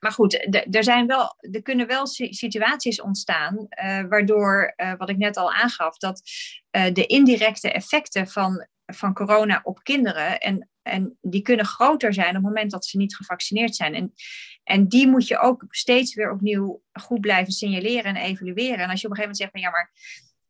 maar 0.00 0.12
goed, 0.12 0.54
er, 0.70 0.84
zijn 0.84 1.06
wel, 1.06 1.36
er 1.38 1.62
kunnen 1.62 1.86
wel 1.86 2.06
situaties 2.06 3.00
ontstaan 3.00 3.56
uh, 3.56 4.02
waardoor, 4.08 4.72
uh, 4.76 4.94
wat 4.96 5.08
ik 5.08 5.16
net 5.16 5.36
al 5.36 5.52
aangaf, 5.52 5.96
dat 5.96 6.22
uh, 6.76 6.92
de 6.92 7.06
indirecte 7.06 7.72
effecten 7.72 8.28
van, 8.28 8.66
van 8.86 9.14
corona 9.14 9.60
op 9.62 9.82
kinderen, 9.82 10.38
en, 10.38 10.68
en 10.82 11.18
die 11.20 11.42
kunnen 11.42 11.66
groter 11.66 12.14
zijn 12.14 12.28
op 12.28 12.34
het 12.34 12.42
moment 12.42 12.70
dat 12.70 12.86
ze 12.86 12.96
niet 12.96 13.16
gevaccineerd 13.16 13.76
zijn. 13.76 13.94
En, 13.94 14.12
en 14.64 14.88
die 14.88 15.06
moet 15.06 15.26
je 15.26 15.38
ook 15.38 15.64
steeds 15.68 16.14
weer 16.14 16.32
opnieuw 16.32 16.82
goed 16.92 17.20
blijven 17.20 17.52
signaleren 17.52 18.16
en 18.16 18.22
evalueren. 18.22 18.78
En 18.78 18.90
als 18.90 19.00
je 19.00 19.06
op 19.06 19.12
een 19.12 19.18
gegeven 19.18 19.20
moment 19.20 19.36
zegt 19.36 19.50
van 19.50 19.60
ja, 19.60 19.70
maar 19.70 19.92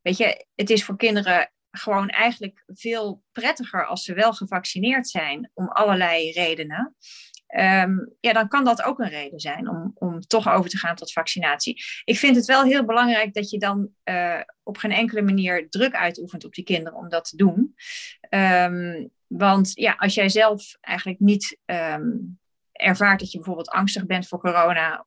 weet 0.01 0.17
je, 0.17 0.47
het 0.55 0.71
is 0.71 0.85
voor 0.85 0.97
kinderen 0.97 1.53
gewoon 1.71 2.09
eigenlijk 2.09 2.63
veel 2.67 3.23
prettiger 3.33 3.87
als 3.87 4.05
ze 4.05 4.15
wel 4.15 4.33
gevaccineerd 4.33 5.09
zijn 5.09 5.51
om 5.55 5.69
allerlei 5.69 6.33
redenen. 6.33 6.97
Um, 7.59 8.15
ja, 8.21 8.33
dan 8.33 8.49
kan 8.49 8.65
dat 8.65 8.83
ook 8.83 8.99
een 8.99 9.09
reden 9.09 9.41
zijn 9.41 9.69
om, 9.69 9.91
om 9.95 10.21
toch 10.21 10.49
over 10.49 10.71
te 10.71 10.79
gaan 10.79 10.95
tot 10.95 11.13
vaccinatie. 11.13 11.83
Ik 12.05 12.19
vind 12.19 12.37
het 12.37 12.45
wel 12.45 12.63
heel 12.63 12.85
belangrijk 12.85 13.35
dat 13.35 13.51
je 13.51 13.59
dan 13.59 13.89
uh, 14.05 14.41
op 14.63 14.77
geen 14.77 14.93
enkele 14.93 15.23
manier 15.23 15.69
druk 15.69 15.95
uitoefent 15.95 16.45
op 16.45 16.55
die 16.55 16.65
kinderen 16.65 16.99
om 16.99 17.09
dat 17.09 17.25
te 17.25 17.37
doen. 17.37 17.75
Um, 18.31 19.11
want 19.27 19.71
ja, 19.75 19.95
als 19.99 20.15
jij 20.15 20.29
zelf 20.29 20.77
eigenlijk 20.81 21.21
niet 21.21 21.59
um, 21.65 22.39
ervaart 22.73 23.21
dat 23.21 23.31
je 23.31 23.39
bijvoorbeeld 23.39 23.71
angstig 23.71 24.07
bent 24.07 24.29
voor 24.29 24.41
corona 24.41 25.07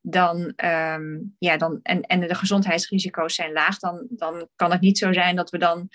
dan, 0.00 0.52
ehm, 0.56 1.18
ja, 1.38 1.56
dan, 1.56 1.80
en, 1.82 2.02
en 2.02 2.20
de 2.20 2.34
gezondheidsrisico's 2.34 3.34
zijn 3.34 3.52
laag, 3.52 3.78
dan, 3.78 4.06
dan 4.10 4.48
kan 4.56 4.70
het 4.70 4.80
niet 4.80 4.98
zo 4.98 5.12
zijn 5.12 5.36
dat 5.36 5.50
we 5.50 5.58
dan 5.58 5.88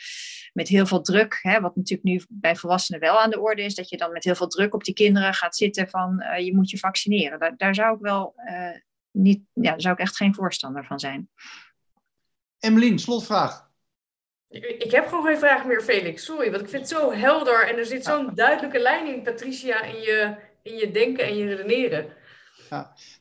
met 0.54 0.68
heel 0.68 0.86
veel 0.86 1.02
druk, 1.02 1.40
hè, 1.42 1.62
wat 1.62 1.76
natuurlijk 1.76 2.10
nu 2.10 2.22
bij 2.30 2.56
volwassenen 2.56 3.00
wel 3.00 3.20
aan 3.20 3.30
de 3.30 3.42
orde 3.42 3.64
is, 3.64 3.76
dat 3.76 3.90
je 3.90 3.98
dan 3.98 4.12
met 4.12 4.24
heel 4.24 4.36
veel 4.36 4.48
druk 4.48 4.74
op 4.74 4.84
die 4.84 4.94
kinderen 4.94 5.34
gaat 5.34 5.56
zitten 5.56 5.90
van 5.90 6.24
uh, 6.24 6.46
je 6.46 6.56
moet 6.56 6.70
je 6.70 6.78
vaccineren. 6.78 7.40
Daar, 7.40 7.58
daar 7.58 7.76
zou 7.76 7.96
ik 7.96 8.02
wel 8.02 8.34
uh, 8.50 8.78
niet, 9.12 9.42
ja, 9.54 9.70
daar 9.72 9.82
zou 9.82 9.94
ik 9.94 10.00
echt 10.00 10.16
geen 10.16 10.36
voorstander 10.36 10.86
van 10.86 11.00
zijn. 11.00 11.30
Emmeline, 12.60 12.98
slotvraag. 12.98 13.72
Ik, 14.50 14.66
ik 14.66 14.92
heb 14.92 15.08
gewoon 15.08 15.26
geen 15.26 15.38
vraag 15.38 15.66
meer, 15.66 15.82
Felix. 15.82 16.26
Sorry, 16.26 16.52
want 16.52 16.64
ik 16.64 16.70
vind 16.70 16.90
het 16.90 17.00
zo 17.00 17.12
helder 17.12 17.68
en 17.68 17.78
er 17.78 17.86
zit 17.86 18.06
zo'n 18.06 18.32
duidelijke 18.36 18.80
lijn 18.80 19.08
in, 19.08 19.22
Patricia, 19.22 19.82
in 19.82 20.02
je, 20.02 20.36
in 20.62 20.76
je 20.76 20.92
denken 20.92 21.26
en 21.26 21.38
je 21.38 21.46
redeneren. 21.46 22.06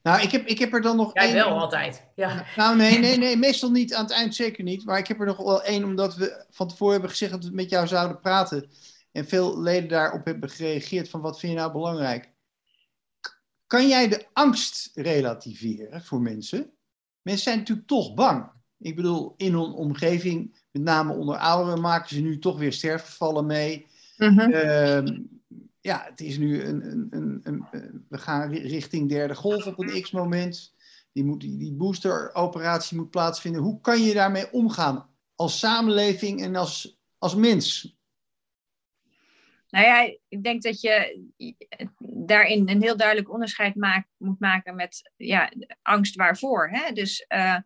Nou, 0.02 0.22
ik 0.22 0.30
heb, 0.30 0.46
ik 0.46 0.58
heb 0.58 0.74
er 0.74 0.82
dan 0.82 0.96
nog 0.96 1.10
Jij 1.14 1.24
één... 1.24 1.34
wel 1.34 1.58
altijd. 1.58 2.02
Ja. 2.14 2.44
Nou, 2.56 2.76
nee, 2.76 2.98
nee, 2.98 3.18
nee, 3.24 3.36
meestal 3.36 3.70
niet. 3.70 3.94
Aan 3.94 4.04
het 4.04 4.12
eind 4.12 4.34
zeker 4.34 4.64
niet. 4.64 4.84
Maar 4.84 4.98
ik 4.98 5.06
heb 5.06 5.20
er 5.20 5.26
nog 5.26 5.36
wel 5.36 5.62
één, 5.62 5.84
omdat 5.84 6.16
we 6.16 6.44
van 6.50 6.68
tevoren 6.68 6.92
hebben 6.92 7.10
gezegd 7.10 7.32
dat 7.32 7.44
we 7.44 7.50
met 7.54 7.70
jou 7.70 7.86
zouden 7.86 8.20
praten. 8.20 8.70
En 9.12 9.26
veel 9.26 9.60
leden 9.60 9.88
daarop 9.88 10.24
hebben 10.24 10.50
gereageerd 10.50 11.08
van 11.08 11.20
wat 11.20 11.40
vind 11.40 11.52
je 11.52 11.58
nou 11.58 11.72
belangrijk? 11.72 12.30
Kan 13.66 13.88
jij 13.88 14.08
de 14.08 14.26
angst 14.32 14.90
relativeren 14.94 16.02
voor 16.02 16.20
mensen? 16.20 16.70
Mensen 17.22 17.44
zijn 17.44 17.58
natuurlijk 17.58 17.88
toch 17.88 18.14
bang. 18.14 18.50
Ik 18.78 18.96
bedoel, 18.96 19.34
in 19.36 19.52
hun 19.52 19.72
omgeving, 19.72 20.56
met 20.70 20.82
name 20.82 21.12
onder 21.12 21.36
ouderen, 21.36 21.80
maken 21.80 22.08
ze 22.08 22.20
nu 22.20 22.38
toch 22.38 22.58
weer 22.58 22.72
sterfgevallen 22.72 23.46
mee. 23.46 23.86
Mm 24.16 25.31
ja, 25.82 26.04
het 26.10 26.20
is 26.20 26.38
nu 26.38 26.62
een, 26.62 26.90
een, 26.90 27.06
een, 27.10 27.40
een, 27.70 28.06
we 28.08 28.18
gaan 28.18 28.52
richting 28.52 29.08
derde 29.08 29.34
golf 29.34 29.66
op 29.66 29.78
een 29.78 30.02
x-moment. 30.02 30.74
Die, 31.12 31.24
moet, 31.24 31.40
die, 31.40 31.58
die 31.58 31.72
boosteroperatie 31.72 32.96
moet 32.96 33.10
plaatsvinden. 33.10 33.62
Hoe 33.62 33.80
kan 33.80 34.02
je 34.02 34.14
daarmee 34.14 34.52
omgaan 34.52 35.10
als 35.34 35.58
samenleving 35.58 36.42
en 36.42 36.56
als, 36.56 36.98
als 37.18 37.34
mens? 37.34 37.96
Nou 39.68 39.86
ja, 39.86 40.16
ik 40.28 40.42
denk 40.42 40.62
dat 40.62 40.80
je 40.80 41.24
daarin 41.98 42.68
een 42.68 42.82
heel 42.82 42.96
duidelijk 42.96 43.32
onderscheid 43.32 43.74
maakt, 43.74 44.08
moet 44.16 44.40
maken 44.40 44.74
met 44.74 45.12
ja, 45.16 45.52
angst 45.82 46.16
waarvoor. 46.16 46.68
Hè? 46.68 46.92
Dus 46.92 47.26
uh, 47.28 47.56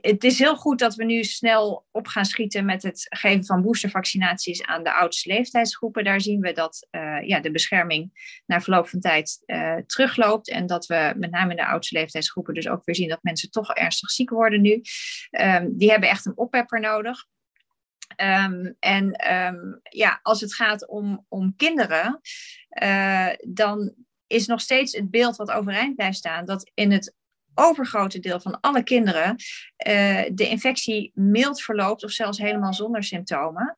het 0.00 0.24
is 0.24 0.38
heel 0.38 0.56
goed 0.56 0.78
dat 0.78 0.94
we 0.94 1.04
nu 1.04 1.24
snel 1.24 1.86
op 1.90 2.06
gaan 2.06 2.24
schieten 2.24 2.64
met 2.64 2.82
het 2.82 3.06
geven 3.08 3.44
van 3.44 3.62
boostervaccinaties 3.62 4.62
aan 4.62 4.82
de 4.82 4.92
oudste 4.92 5.28
leeftijdsgroepen. 5.28 6.04
Daar 6.04 6.20
zien 6.20 6.40
we 6.40 6.52
dat 6.52 6.86
uh, 6.90 7.22
ja, 7.22 7.40
de 7.40 7.50
bescherming 7.50 8.40
na 8.46 8.60
verloop 8.60 8.88
van 8.88 9.00
tijd 9.00 9.42
uh, 9.46 9.76
terugloopt. 9.86 10.50
En 10.50 10.66
dat 10.66 10.86
we 10.86 11.12
met 11.16 11.30
name 11.30 11.50
in 11.50 11.56
de 11.56 11.66
oudste 11.66 11.98
leeftijdsgroepen 11.98 12.54
dus 12.54 12.68
ook 12.68 12.84
weer 12.84 12.94
zien 12.94 13.08
dat 13.08 13.22
mensen 13.22 13.50
toch 13.50 13.74
ernstig 13.74 14.10
ziek 14.10 14.30
worden 14.30 14.60
nu. 14.60 14.82
Um, 15.30 15.78
die 15.78 15.90
hebben 15.90 16.08
echt 16.08 16.26
een 16.26 16.36
oppepper 16.36 16.80
nodig. 16.80 17.26
Um, 18.16 18.76
en 18.78 19.32
um, 19.34 19.80
ja, 19.82 20.18
als 20.22 20.40
het 20.40 20.54
gaat 20.54 20.88
om, 20.88 21.24
om 21.28 21.56
kinderen, 21.56 22.20
dan 23.48 23.94
is 24.26 24.46
nog 24.46 24.60
steeds 24.60 24.92
het 24.92 25.10
beeld 25.10 25.36
wat 25.36 25.50
overeind 25.50 25.96
blijft 25.96 26.16
staan 26.16 26.44
dat 26.44 26.70
in 26.74 26.92
het 26.92 27.14
overgrote 27.54 28.20
deel 28.20 28.40
van 28.40 28.60
alle 28.60 28.82
kinderen 28.82 29.36
uh, 29.86 30.22
de 30.32 30.48
infectie 30.48 31.10
mild 31.14 31.62
verloopt 31.62 32.04
of 32.04 32.10
zelfs 32.10 32.38
helemaal 32.38 32.74
zonder 32.74 33.02
symptomen. 33.02 33.76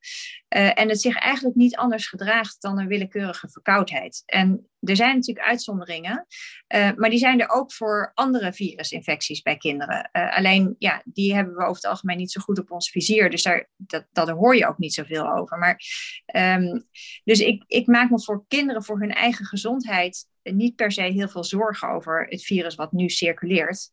Uh, 0.57 0.79
en 0.79 0.89
het 0.89 1.01
zich 1.01 1.19
eigenlijk 1.19 1.57
niet 1.57 1.77
anders 1.77 2.09
gedraagt 2.09 2.62
dan 2.62 2.79
een 2.79 2.87
willekeurige 2.87 3.49
verkoudheid. 3.49 4.23
En 4.27 4.69
er 4.81 4.97
zijn 4.97 5.15
natuurlijk 5.15 5.47
uitzonderingen, 5.47 6.27
uh, 6.75 6.91
maar 6.97 7.11
die 7.11 7.19
zijn 7.19 7.41
er 7.41 7.49
ook 7.49 7.73
voor 7.73 8.11
andere 8.15 8.53
virusinfecties 8.53 9.43
bij 9.43 9.57
kinderen. 9.57 10.11
alleen, 10.11 10.77
ja, 10.79 11.03
die 11.05 11.35
hebben 11.35 11.55
we 11.55 11.62
over 11.62 11.75
het 11.75 11.87
algemeen 11.87 12.17
niet 12.17 12.33
zo 12.33 12.41
goed 12.41 12.59
op 12.59 12.71
ons 12.71 12.91
vizier, 12.91 13.31
dus 13.31 13.43
daar, 13.43 13.69
dat, 13.77 14.07
dat 14.12 14.29
hoor 14.29 14.57
je 14.57 14.67
ook 14.67 14.79
niet 14.79 14.95
zoveel 14.95 15.33
over. 15.33 15.59
Maar, 15.59 15.81
um, 16.37 16.87
dus 17.25 17.41
ik, 17.41 17.65
ik 17.67 17.87
maak 17.87 18.11
me 18.11 18.23
voor 18.23 18.45
kinderen, 18.49 18.85
voor 18.85 19.01
hun 19.01 19.12
eigen 19.12 19.45
gezondheid, 19.45 20.27
niet 20.55 20.77
per 20.77 20.93
se 20.93 21.03
heel 21.03 21.29
veel 21.29 21.45
zorgen 21.45 21.89
over 21.89 22.27
het 22.29 22.43
virus 22.43 22.75
wat 22.75 22.93
nu 22.93 23.09
circuleert. 23.09 23.91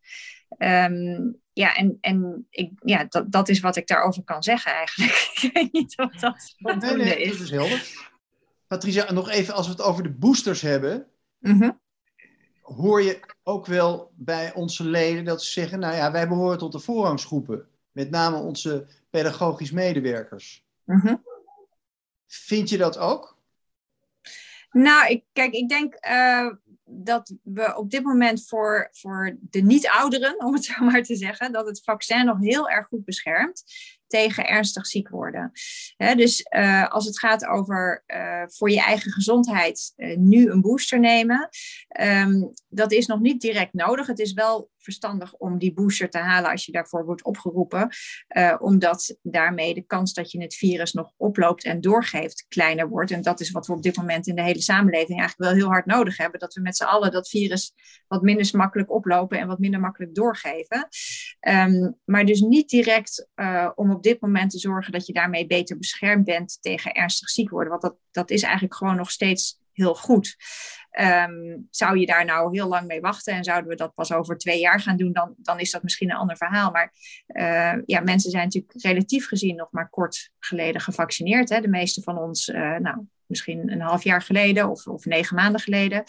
Um, 0.58 1.42
ja, 1.54 1.76
en, 1.76 1.98
en 2.02 2.48
ik, 2.50 2.72
ja, 2.84 3.06
dat, 3.10 3.32
dat 3.32 3.50
is 3.50 3.60
wat 3.60 3.76
ik 3.76 3.88
daarover 3.88 4.24
kan 4.24 4.44
zeggen 4.44 4.72
eigenlijk. 4.72 5.12
ik 5.42 5.54
weet 5.54 5.74
niet 5.74 5.98
of 5.98 6.16
dat 6.16 6.54
nee, 6.58 6.96
nee, 6.96 7.22
is. 7.22 7.32
Dat 7.32 7.40
is 7.40 7.52
helder. 7.52 8.12
Patricia, 8.68 9.12
nog 9.12 9.30
even 9.30 9.54
als 9.54 9.66
we 9.66 9.72
het 9.72 9.82
over 9.82 10.04
de 10.04 10.12
boosters 10.12 10.62
hebben. 10.62 11.08
Mm 11.40 11.62
-hmm. 11.62 11.82
Hoor 12.62 13.02
je 13.02 13.20
ook 13.44 13.66
wel 13.66 14.12
bij 14.16 14.54
onze 14.54 14.84
leden 14.84 15.26
dat 15.26 15.44
ze 15.44 15.52
zeggen, 15.52 15.80
nou 15.80 15.96
ja, 15.96 16.12
wij 16.12 16.28
behoren 16.28 16.58
tot 16.58 16.72
de 16.72 16.80
voorrangsgroepen. 16.80 17.68
Met 17.92 18.10
name 18.10 18.38
onze 18.38 18.88
pedagogisch 19.10 19.72
medewerkers. 19.72 20.66
Mm 20.84 21.00
-hmm. 21.00 21.24
Vind 22.28 22.70
je 22.70 22.78
dat 22.78 22.98
ook? 22.98 23.38
Nou, 24.74 25.10
ik, 25.10 25.24
kijk, 25.34 25.54
ik 25.54 25.70
denk 25.70 25.98
uh, 26.10 26.50
dat 26.96 27.34
we 27.44 27.78
op 27.78 27.90
dit 27.90 28.04
moment 28.04 28.48
voor, 28.48 28.88
voor 28.92 29.38
de 29.42 29.62
niet-ouderen, 29.62 30.46
om 30.46 30.54
het 30.54 30.66
zo 30.66 30.84
maar 30.86 31.04
te 31.04 31.16
zeggen, 31.16 31.52
dat 31.52 31.68
het 31.68 31.84
vaccin 31.84 32.26
nog 32.26 32.40
heel 32.40 32.70
erg 32.70 32.88
goed 32.88 33.06
beschermt 33.06 33.64
tegen 34.14 34.48
ernstig 34.48 34.88
ziek 34.88 35.10
worden. 35.10 35.52
dus 35.98 36.46
uh, 36.56 36.88
als 36.88 37.06
het 37.06 37.20
gaat 37.20 37.46
over 37.46 38.04
uh, 38.08 38.44
voor 38.48 38.70
je 38.70 38.82
eigen 38.82 39.12
gezondheid 39.12 39.94
uh, 39.96 40.18
nu 40.18 40.50
een 40.50 40.62
booster 40.62 41.00
nemen, 41.00 41.50
um, 42.02 42.52
dat 42.68 42.92
is 42.92 43.06
nog 43.06 43.20
niet 43.20 43.42
direct 43.42 43.74
nodig. 43.74 44.08
Het 44.08 44.20
is 44.20 44.34
wel 44.34 44.72
verstandig 44.78 45.34
om 45.34 45.58
die 45.58 45.74
booster 45.74 46.10
te 46.10 46.18
halen 46.18 46.52
als 46.52 46.66
je 46.66 46.72
daarvoor 46.72 47.06
wordt 47.06 47.24
opgeroepen, 47.24 47.90
omdat 48.60 49.18
daarmee 49.22 49.74
de 49.74 49.86
kans 49.86 50.14
dat 50.14 50.32
je 50.32 50.42
het 50.42 50.56
virus 50.56 50.94
nog 50.94 51.12
oploopt 51.18 51.64
en 51.64 51.82
doorgeeft 51.82 52.46
kleiner 52.48 52.90
wordt. 52.90 53.12
En 53.12 53.22
dat 53.22 53.40
is 53.40 53.52
wat 53.52 53.68
we 53.68 53.74
op 53.74 53.84
dit 53.84 53.96
moment 53.96 54.28
in 54.28 54.36
de 54.36 54.42
hele 54.42 54.62
samenleving 54.62 55.20
eigenlijk 55.20 55.50
wel 55.50 55.60
heel 55.60 55.72
hard 55.72 55.86
nodig 55.86 56.18
hebben, 56.18 56.40
dat 56.40 56.54
we 56.54 56.62
met 56.62 56.78
z'n 56.78 56.83
allen 56.86 57.12
dat 57.12 57.30
virus 57.30 57.74
wat 58.08 58.22
minder 58.22 58.50
makkelijk 58.58 58.92
oplopen 58.92 59.40
en 59.40 59.48
wat 59.48 59.60
minder 59.60 59.80
makkelijk 59.80 60.16
doorgeven. 60.16 60.88
Um, 61.48 61.98
maar 62.06 62.26
dus 62.26 62.40
niet 62.40 62.70
direct 62.70 63.28
om 63.76 63.92
op 63.92 64.04
dit 64.04 64.22
moment 64.22 64.52
te 64.52 64.60
zorgen 64.60 64.92
dat 64.92 65.08
je 65.08 65.14
daarmee 65.14 65.48
beter 65.48 65.78
beschermd 65.78 66.26
bent 66.26 66.58
tegen 66.62 66.94
ernstig 66.94 67.30
ziek 67.30 67.50
worden. 67.50 67.70
Want 67.70 67.82
dat, 67.82 67.96
dat 68.12 68.30
is 68.30 68.44
eigenlijk 68.44 68.76
gewoon 68.76 68.96
nog 68.96 69.12
steeds 69.12 69.62
heel 69.74 69.96
goed. 69.96 70.36
Um, 71.00 71.68
zou 71.70 72.00
je 72.00 72.06
daar 72.06 72.26
nou 72.26 72.56
heel 72.56 72.68
lang 72.68 72.88
mee 72.88 73.02
wachten 73.02 73.34
en 73.34 73.44
zouden 73.44 73.70
we 73.70 73.76
dat 73.76 73.94
pas 73.94 74.12
over 74.12 74.38
twee 74.38 74.60
jaar 74.60 74.80
gaan 74.80 74.98
doen, 74.98 75.14
dan, 75.14 75.34
dan 75.38 75.60
is 75.60 75.72
dat 75.72 75.84
misschien 75.84 76.10
een 76.10 76.18
ander 76.18 76.38
verhaal. 76.38 76.72
Maar 76.72 76.94
uh, 77.28 77.82
ja, 77.86 78.00
mensen 78.00 78.32
zijn 78.32 78.44
natuurlijk 78.44 78.84
relatief 78.84 79.28
gezien 79.28 79.56
nog 79.56 79.72
maar 79.72 79.90
kort 79.90 80.32
geleden 80.40 80.82
gevaccineerd. 80.82 81.50
Hè? 81.50 81.62
De 81.62 81.68
meeste 81.68 82.02
van 82.02 82.18
ons, 82.18 82.48
uh, 82.48 82.78
nou, 82.78 82.98
misschien 83.26 83.72
een 83.72 83.82
half 83.82 84.04
jaar 84.04 84.22
geleden 84.22 84.70
of, 84.70 84.88
of 84.88 85.06
negen 85.06 85.36
maanden 85.36 85.62
geleden. 85.62 86.04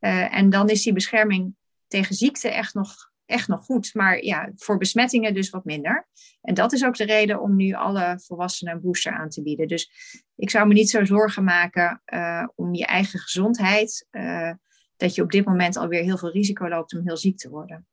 Uh, 0.00 0.34
en 0.34 0.50
dan 0.50 0.68
is 0.68 0.82
die 0.82 0.92
bescherming 0.92 1.54
tegen 1.86 2.14
ziekte 2.14 2.48
echt 2.48 2.74
nog 2.74 3.10
echt 3.30 3.48
nog 3.48 3.64
goed. 3.64 3.94
Maar 3.94 4.24
ja, 4.24 4.50
voor 4.56 4.78
besmettingen 4.78 5.34
dus 5.34 5.50
wat 5.50 5.64
minder. 5.64 6.08
En 6.42 6.54
dat 6.54 6.72
is 6.72 6.84
ook 6.84 6.96
de 6.96 7.04
reden 7.04 7.40
om 7.40 7.56
nu 7.56 7.72
alle 7.72 8.20
volwassenen 8.22 8.74
een 8.74 8.80
booster 8.80 9.12
aan 9.12 9.28
te 9.28 9.42
bieden. 9.42 9.68
Dus 9.68 9.90
ik 10.36 10.50
zou 10.50 10.66
me 10.66 10.74
niet 10.74 10.90
zo 10.90 11.04
zorgen 11.04 11.44
maken 11.44 12.02
uh, 12.06 12.48
om 12.54 12.74
je 12.74 12.86
eigen 12.86 13.18
gezondheid. 13.18 14.06
Uh, 14.10 14.52
dat 14.96 15.14
je 15.14 15.22
op 15.22 15.30
dit 15.30 15.44
moment 15.44 15.76
alweer 15.76 16.02
heel 16.02 16.18
veel 16.18 16.30
risico 16.30 16.68
loopt 16.68 16.94
om 16.94 17.02
heel 17.04 17.16
ziek 17.16 17.38
te 17.38 17.48
worden. 17.48 17.86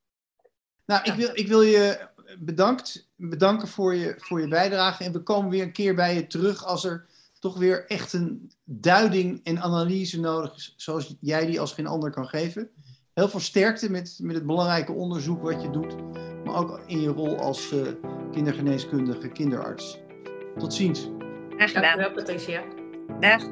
Nou, 0.86 1.04
ik 1.04 1.14
wil, 1.14 1.30
ik 1.34 1.48
wil 1.48 1.62
je 1.62 2.08
bedankt, 2.40 3.10
bedanken 3.16 3.68
voor 3.68 3.96
je, 3.96 4.16
voor 4.18 4.42
je 4.42 4.48
bijdrage. 4.48 5.04
En 5.04 5.12
we 5.12 5.24
komen 5.24 5.50
weer 5.50 5.64
een 5.64 5.72
keer 5.72 5.96
bij 5.96 6.16
je 6.16 6.28
terug 6.28 6.66
als 6.66 6.86
er 6.86 7.06
toch 7.40 7.58
weer 7.58 7.86
echt 7.86 8.14
een 8.14 8.52
duiding 8.64 9.40
en 9.44 9.62
analyse 9.62 10.20
nodig 10.20 10.74
zoals 10.76 11.16
jij 11.20 11.46
die 11.46 11.60
als 11.60 11.74
geen 11.74 11.88
ander 11.88 12.12
kan 12.12 12.28
geven. 12.28 12.70
Heel 13.14 13.30
veel 13.30 13.40
sterkte 13.40 13.92
met, 13.92 14.20
met 14.22 14.36
het 14.36 14.46
belangrijke 14.46 14.92
onderzoek 14.92 15.42
wat 15.42 15.62
je 15.62 15.70
doet, 15.70 15.96
maar 16.46 16.56
ook 16.56 16.82
in 16.86 17.02
je 17.02 17.10
rol 17.10 17.40
als 17.40 17.72
uh, 17.72 17.82
kindergeneeskundige 18.32 19.28
kinderarts. 19.28 20.00
Tot 20.58 20.74
ziens. 20.74 21.10
Graag 21.50 21.72
gedaan. 21.72 22.14
Patricia. 22.14 22.64
Dag. 23.20 23.44